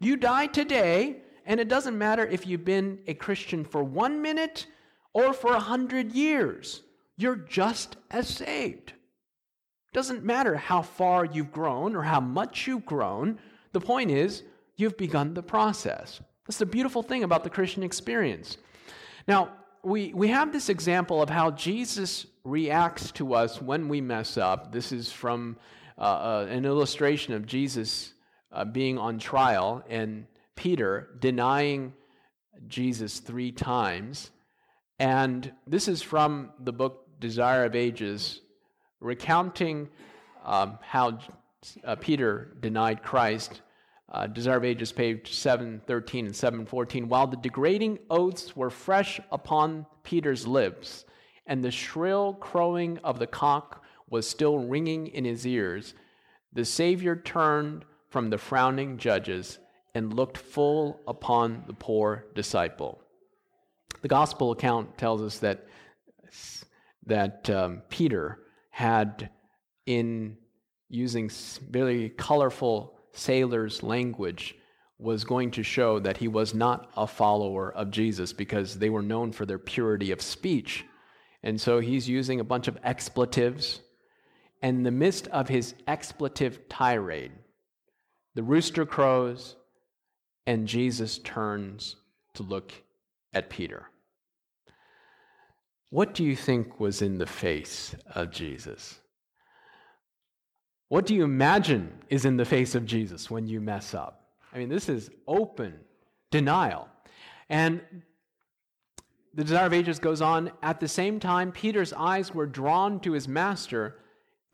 You 0.00 0.16
die 0.16 0.46
today, 0.46 1.22
and 1.48 1.58
it 1.58 1.68
doesn't 1.68 1.96
matter 1.96 2.26
if 2.26 2.46
you've 2.46 2.66
been 2.66 2.98
a 3.06 3.14
Christian 3.14 3.64
for 3.64 3.82
one 3.82 4.20
minute 4.20 4.66
or 5.14 5.32
for 5.32 5.54
a 5.54 5.60
hundred 5.60 6.12
years, 6.12 6.82
you're 7.16 7.36
just 7.36 7.96
as 8.10 8.28
saved. 8.28 8.92
Doesn't 9.94 10.22
matter 10.22 10.56
how 10.56 10.82
far 10.82 11.24
you've 11.24 11.50
grown 11.50 11.96
or 11.96 12.02
how 12.02 12.20
much 12.20 12.66
you've 12.66 12.84
grown. 12.84 13.38
The 13.72 13.80
point 13.80 14.10
is, 14.10 14.42
you've 14.76 14.98
begun 14.98 15.32
the 15.32 15.42
process. 15.42 16.20
That's 16.46 16.58
the 16.58 16.66
beautiful 16.66 17.02
thing 17.02 17.24
about 17.24 17.44
the 17.44 17.50
Christian 17.50 17.82
experience. 17.82 18.58
Now, 19.26 19.52
we, 19.82 20.12
we 20.12 20.28
have 20.28 20.52
this 20.52 20.68
example 20.68 21.22
of 21.22 21.30
how 21.30 21.52
Jesus 21.52 22.26
reacts 22.44 23.10
to 23.12 23.32
us 23.32 23.62
when 23.62 23.88
we 23.88 24.02
mess 24.02 24.36
up. 24.36 24.70
This 24.70 24.92
is 24.92 25.10
from 25.10 25.56
uh, 25.96 26.02
uh, 26.02 26.46
an 26.50 26.66
illustration 26.66 27.32
of 27.32 27.46
Jesus 27.46 28.12
uh, 28.52 28.66
being 28.66 28.98
on 28.98 29.18
trial 29.18 29.82
and 29.88 30.26
Peter 30.58 31.10
denying 31.20 31.92
Jesus 32.66 33.20
three 33.20 33.52
times. 33.52 34.32
And 34.98 35.52
this 35.68 35.86
is 35.86 36.02
from 36.02 36.50
the 36.58 36.72
book 36.72 37.06
Desire 37.20 37.64
of 37.64 37.76
Ages, 37.76 38.40
recounting 38.98 39.88
um, 40.44 40.80
how 40.82 41.20
uh, 41.84 41.94
Peter 41.94 42.56
denied 42.58 43.04
Christ. 43.04 43.62
Uh, 44.10 44.26
Desire 44.26 44.56
of 44.56 44.64
Ages, 44.64 44.90
page 44.90 45.32
713 45.32 46.26
and 46.26 46.34
714. 46.34 47.08
While 47.08 47.28
the 47.28 47.36
degrading 47.36 48.00
oaths 48.10 48.56
were 48.56 48.70
fresh 48.70 49.20
upon 49.30 49.86
Peter's 50.02 50.44
lips, 50.44 51.04
and 51.46 51.64
the 51.64 51.70
shrill 51.70 52.34
crowing 52.34 52.98
of 53.04 53.20
the 53.20 53.28
cock 53.28 53.84
was 54.10 54.28
still 54.28 54.58
ringing 54.58 55.06
in 55.06 55.24
his 55.24 55.46
ears, 55.46 55.94
the 56.52 56.64
Savior 56.64 57.14
turned 57.14 57.84
from 58.10 58.30
the 58.30 58.38
frowning 58.38 58.98
judges 58.98 59.60
and 59.94 60.14
looked 60.14 60.38
full 60.38 61.00
upon 61.06 61.64
the 61.66 61.72
poor 61.72 62.26
disciple. 62.34 63.00
The 64.02 64.08
gospel 64.08 64.52
account 64.52 64.96
tells 64.96 65.22
us 65.22 65.38
that, 65.38 65.66
that 67.06 67.50
um, 67.50 67.82
Peter 67.88 68.38
had, 68.70 69.30
in 69.86 70.36
using 70.88 71.30
very 71.70 72.10
colorful 72.10 72.98
sailor's 73.12 73.82
language, 73.82 74.54
was 74.98 75.24
going 75.24 75.50
to 75.52 75.62
show 75.62 75.98
that 76.00 76.16
he 76.16 76.28
was 76.28 76.54
not 76.54 76.90
a 76.96 77.06
follower 77.06 77.72
of 77.72 77.90
Jesus 77.90 78.32
because 78.32 78.78
they 78.78 78.90
were 78.90 79.02
known 79.02 79.32
for 79.32 79.46
their 79.46 79.58
purity 79.58 80.10
of 80.10 80.20
speech. 80.20 80.84
And 81.42 81.60
so 81.60 81.78
he's 81.78 82.08
using 82.08 82.40
a 82.40 82.44
bunch 82.44 82.66
of 82.66 82.78
expletives. 82.82 83.80
And 84.60 84.78
in 84.78 84.82
the 84.82 84.90
midst 84.90 85.28
of 85.28 85.48
his 85.48 85.74
expletive 85.86 86.68
tirade, 86.68 87.32
the 88.34 88.42
rooster 88.42 88.84
crows, 88.84 89.56
and 90.48 90.66
Jesus 90.66 91.18
turns 91.18 91.96
to 92.32 92.42
look 92.42 92.72
at 93.34 93.50
Peter. 93.50 93.84
What 95.90 96.14
do 96.14 96.24
you 96.24 96.34
think 96.34 96.80
was 96.80 97.02
in 97.02 97.18
the 97.18 97.26
face 97.26 97.94
of 98.14 98.30
Jesus? 98.30 98.98
What 100.88 101.04
do 101.04 101.14
you 101.14 101.22
imagine 101.22 101.92
is 102.08 102.24
in 102.24 102.38
the 102.38 102.46
face 102.46 102.74
of 102.74 102.86
Jesus 102.86 103.30
when 103.30 103.46
you 103.46 103.60
mess 103.60 103.92
up? 103.92 104.22
I 104.50 104.56
mean, 104.56 104.70
this 104.70 104.88
is 104.88 105.10
open 105.26 105.74
denial. 106.30 106.88
And 107.50 107.82
the 109.34 109.44
Desire 109.44 109.66
of 109.66 109.74
Ages 109.74 109.98
goes 109.98 110.22
on. 110.22 110.50
At 110.62 110.80
the 110.80 110.88
same 110.88 111.20
time, 111.20 111.52
Peter's 111.52 111.92
eyes 111.92 112.32
were 112.32 112.46
drawn 112.46 113.00
to 113.00 113.12
his 113.12 113.28
master, 113.28 113.98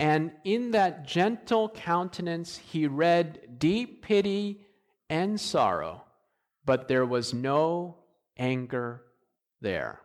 and 0.01 0.33
in 0.43 0.73
that 0.73 1.07
gentle 1.07 1.69
countenance 1.69 2.59
he 2.59 2.89
read 2.89 3.61
deep 3.61 4.03
pity 4.03 4.64
and 5.09 5.41
sorrow, 5.41 6.03
but 6.65 6.89
there 6.89 7.07
was 7.07 7.35
no 7.35 7.97
anger 8.37 9.03
there. 9.61 10.01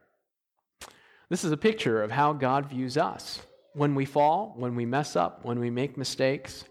This 1.29 1.43
is 1.43 1.51
a 1.51 1.57
picture 1.57 2.01
of 2.01 2.11
how 2.11 2.33
God 2.33 2.67
views 2.67 2.97
us. 2.97 3.41
When 3.73 3.93
we 3.93 4.05
fall, 4.05 4.53
when 4.57 4.75
we 4.75 4.85
mess 4.85 5.15
up, 5.15 5.45
when 5.45 5.59
we 5.59 5.69
make 5.69 5.95
mistakes, 5.95 6.63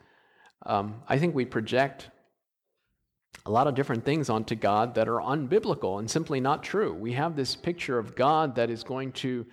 um, 0.66 1.02
I 1.08 1.18
think 1.18 1.34
we 1.34 1.44
project 1.44 2.10
a 3.46 3.50
lot 3.50 3.66
of 3.66 3.74
different 3.74 4.04
things 4.04 4.28
onto 4.28 4.54
God 4.54 4.94
that 4.96 5.08
are 5.08 5.20
unbiblical 5.20 6.00
and 6.00 6.10
simply 6.10 6.40
not 6.40 6.62
true. 6.62 6.92
We 6.92 7.12
have 7.12 7.36
this 7.36 7.54
picture 7.54 7.98
of 7.98 8.16
God 8.16 8.56
that 8.56 8.68
is 8.68 8.82
going 8.82 9.12
to 9.12 9.46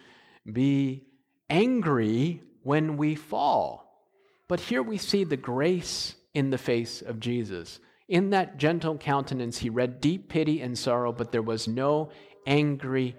be 0.51 1.05
angry 1.49 2.41
when 2.63 2.97
we 2.97 3.15
fall. 3.15 4.03
But 4.47 4.59
here 4.59 4.83
we 4.83 4.97
see 4.97 5.23
the 5.23 5.37
grace 5.37 6.15
in 6.33 6.49
the 6.49 6.57
face 6.57 7.01
of 7.01 7.19
Jesus. 7.19 7.79
In 8.07 8.29
that 8.29 8.57
gentle 8.57 8.97
countenance, 8.97 9.57
he 9.59 9.69
read 9.69 9.99
deep 9.99 10.29
pity 10.29 10.61
and 10.61 10.77
sorrow, 10.77 11.11
but 11.11 11.31
there 11.31 11.41
was 11.41 11.67
no 11.67 12.11
angry 12.45 13.15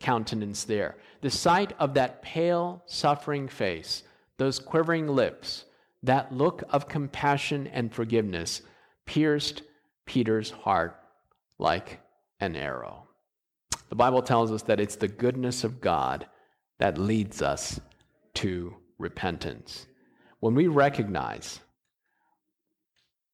countenance 0.00 0.64
there. 0.64 0.96
The 1.20 1.30
sight 1.30 1.74
of 1.78 1.94
that 1.94 2.22
pale, 2.22 2.82
suffering 2.86 3.48
face, 3.48 4.02
those 4.38 4.58
quivering 4.58 5.08
lips, 5.08 5.64
that 6.02 6.32
look 6.32 6.62
of 6.70 6.88
compassion 6.88 7.66
and 7.66 7.92
forgiveness 7.92 8.62
pierced 9.06 9.62
Peter's 10.06 10.50
heart 10.50 10.98
like 11.58 12.00
an 12.40 12.56
arrow. 12.56 13.08
The 13.88 13.94
Bible 13.94 14.22
tells 14.22 14.50
us 14.50 14.62
that 14.62 14.80
it's 14.80 14.96
the 14.96 15.08
goodness 15.08 15.64
of 15.64 15.80
God 15.80 16.26
that 16.78 16.98
leads 16.98 17.42
us 17.42 17.80
to 18.34 18.74
repentance. 18.98 19.86
When 20.40 20.54
we 20.54 20.66
recognize 20.66 21.60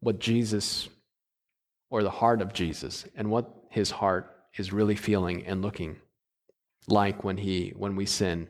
what 0.01 0.19
Jesus 0.19 0.89
or 1.91 2.03
the 2.03 2.11
heart 2.11 2.41
of 2.43 2.53
Jesus 2.53 3.05
and 3.17 3.31
what 3.31 3.51
his 3.71 3.91
heart 3.91 4.35
is 4.57 4.73
really 4.73 4.97
feeling 4.97 5.47
and 5.47 5.63
looking 5.63 5.97
like 6.89 7.23
when 7.25 7.37
he 7.37 7.73
when 7.77 7.97
we 7.97 8.07
sin, 8.07 8.49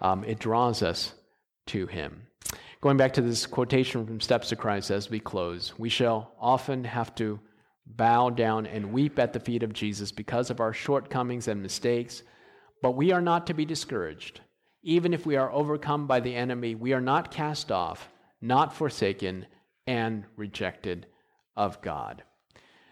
um, 0.00 0.24
it 0.24 0.38
draws 0.38 0.82
us 0.82 1.14
to 1.66 1.86
him. 1.86 2.22
Going 2.80 2.96
back 2.96 3.12
to 3.14 3.22
this 3.22 3.46
quotation 3.46 4.06
from 4.06 4.20
Steps 4.20 4.50
to 4.50 4.56
Christ 4.56 4.90
as 4.90 5.10
we 5.10 5.18
close, 5.18 5.72
we 5.78 5.88
shall 5.88 6.32
often 6.40 6.84
have 6.84 7.14
to 7.16 7.40
bow 7.86 8.30
down 8.30 8.66
and 8.66 8.92
weep 8.92 9.18
at 9.18 9.32
the 9.32 9.40
feet 9.40 9.62
of 9.62 9.72
Jesus 9.72 10.12
because 10.12 10.50
of 10.50 10.60
our 10.60 10.72
shortcomings 10.72 11.48
and 11.48 11.60
mistakes, 11.62 12.22
but 12.82 12.92
we 12.92 13.12
are 13.12 13.20
not 13.20 13.46
to 13.46 13.54
be 13.54 13.64
discouraged. 13.64 14.40
Even 14.82 15.12
if 15.12 15.26
we 15.26 15.36
are 15.36 15.50
overcome 15.50 16.06
by 16.06 16.20
the 16.20 16.34
enemy, 16.34 16.74
we 16.74 16.92
are 16.92 17.00
not 17.00 17.32
cast 17.32 17.72
off, 17.72 18.08
not 18.40 18.72
forsaken, 18.72 19.46
and 19.88 20.24
rejected 20.36 21.06
of 21.56 21.80
God. 21.80 22.22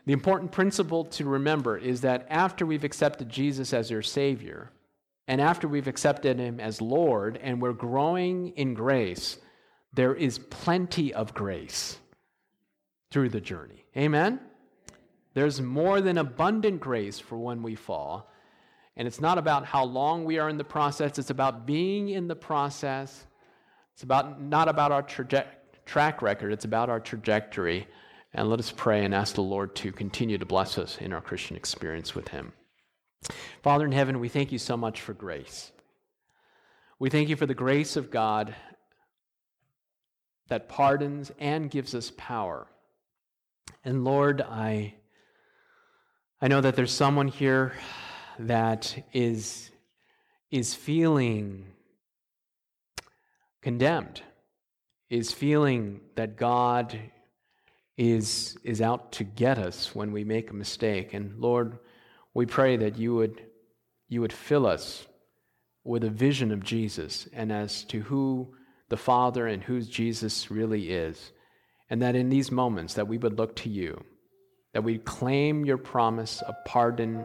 The 0.06 0.14
important 0.14 0.50
principle 0.50 1.04
to 1.04 1.26
remember 1.26 1.76
is 1.76 2.00
that 2.00 2.26
after 2.30 2.64
we've 2.64 2.84
accepted 2.84 3.28
Jesus 3.28 3.74
as 3.74 3.90
your 3.90 4.02
Savior, 4.02 4.70
and 5.28 5.40
after 5.40 5.68
we've 5.68 5.88
accepted 5.88 6.38
Him 6.38 6.58
as 6.58 6.80
Lord, 6.80 7.38
and 7.42 7.60
we're 7.60 7.74
growing 7.74 8.48
in 8.56 8.72
grace, 8.72 9.36
there 9.92 10.14
is 10.14 10.38
plenty 10.38 11.12
of 11.12 11.34
grace 11.34 11.98
through 13.10 13.28
the 13.28 13.40
journey. 13.40 13.84
Amen? 13.94 14.40
There's 15.34 15.60
more 15.60 16.00
than 16.00 16.16
abundant 16.16 16.80
grace 16.80 17.18
for 17.18 17.36
when 17.36 17.62
we 17.62 17.74
fall. 17.74 18.30
And 18.96 19.06
it's 19.06 19.20
not 19.20 19.36
about 19.36 19.66
how 19.66 19.84
long 19.84 20.24
we 20.24 20.38
are 20.38 20.48
in 20.48 20.56
the 20.56 20.64
process, 20.64 21.18
it's 21.18 21.28
about 21.28 21.66
being 21.66 22.08
in 22.08 22.26
the 22.26 22.36
process. 22.36 23.26
It's 23.92 24.02
about 24.02 24.40
not 24.40 24.68
about 24.68 24.92
our 24.92 25.02
traje- 25.02 25.46
track 25.86 26.20
record, 26.20 26.52
it's 26.52 26.64
about 26.64 26.90
our 26.90 27.00
trajectory. 27.00 27.86
And 28.34 28.50
let 28.50 28.58
us 28.58 28.70
pray 28.70 29.04
and 29.04 29.14
ask 29.14 29.34
the 29.34 29.42
Lord 29.42 29.74
to 29.76 29.92
continue 29.92 30.36
to 30.36 30.44
bless 30.44 30.76
us 30.76 30.98
in 30.98 31.14
our 31.14 31.22
Christian 31.22 31.56
experience 31.56 32.14
with 32.14 32.28
Him. 32.28 32.52
Father 33.62 33.86
in 33.86 33.92
heaven, 33.92 34.20
we 34.20 34.28
thank 34.28 34.52
you 34.52 34.58
so 34.58 34.76
much 34.76 35.00
for 35.00 35.14
grace. 35.14 35.72
We 36.98 37.08
thank 37.08 37.30
you 37.30 37.36
for 37.36 37.46
the 37.46 37.54
grace 37.54 37.96
of 37.96 38.10
God 38.10 38.54
that 40.48 40.68
pardons 40.68 41.32
and 41.38 41.70
gives 41.70 41.94
us 41.94 42.12
power. 42.16 42.66
And 43.84 44.04
Lord, 44.04 44.42
I, 44.42 44.94
I 46.40 46.48
know 46.48 46.60
that 46.60 46.76
there's 46.76 46.92
someone 46.92 47.28
here 47.28 47.72
that 48.38 49.06
is, 49.12 49.70
is 50.50 50.74
feeling 50.74 51.66
condemned, 53.62 54.22
is 55.08 55.32
feeling 55.32 56.00
that 56.16 56.36
God 56.36 56.98
is, 57.96 58.56
is 58.62 58.80
out 58.80 59.12
to 59.12 59.24
get 59.24 59.58
us 59.58 59.94
when 59.94 60.12
we 60.12 60.24
make 60.24 60.50
a 60.50 60.54
mistake. 60.54 61.14
And 61.14 61.38
Lord, 61.38 61.78
we 62.34 62.46
pray 62.46 62.76
that 62.76 62.98
you 62.98 63.14
would, 63.14 63.42
you 64.08 64.20
would 64.20 64.32
fill 64.32 64.66
us 64.66 65.06
with 65.84 66.04
a 66.04 66.10
vision 66.10 66.50
of 66.50 66.62
Jesus 66.62 67.28
and 67.32 67.52
as 67.52 67.84
to 67.84 68.00
who 68.00 68.54
the 68.88 68.96
Father 68.96 69.46
and 69.46 69.62
who 69.62 69.80
Jesus 69.80 70.50
really 70.50 70.90
is. 70.90 71.32
And 71.88 72.02
that 72.02 72.16
in 72.16 72.28
these 72.28 72.50
moments 72.50 72.94
that 72.94 73.08
we 73.08 73.18
would 73.18 73.38
look 73.38 73.54
to 73.56 73.68
you, 73.68 74.04
that 74.72 74.82
we 74.82 74.98
claim 74.98 75.64
your 75.64 75.78
promise 75.78 76.42
of 76.42 76.54
pardon 76.64 77.24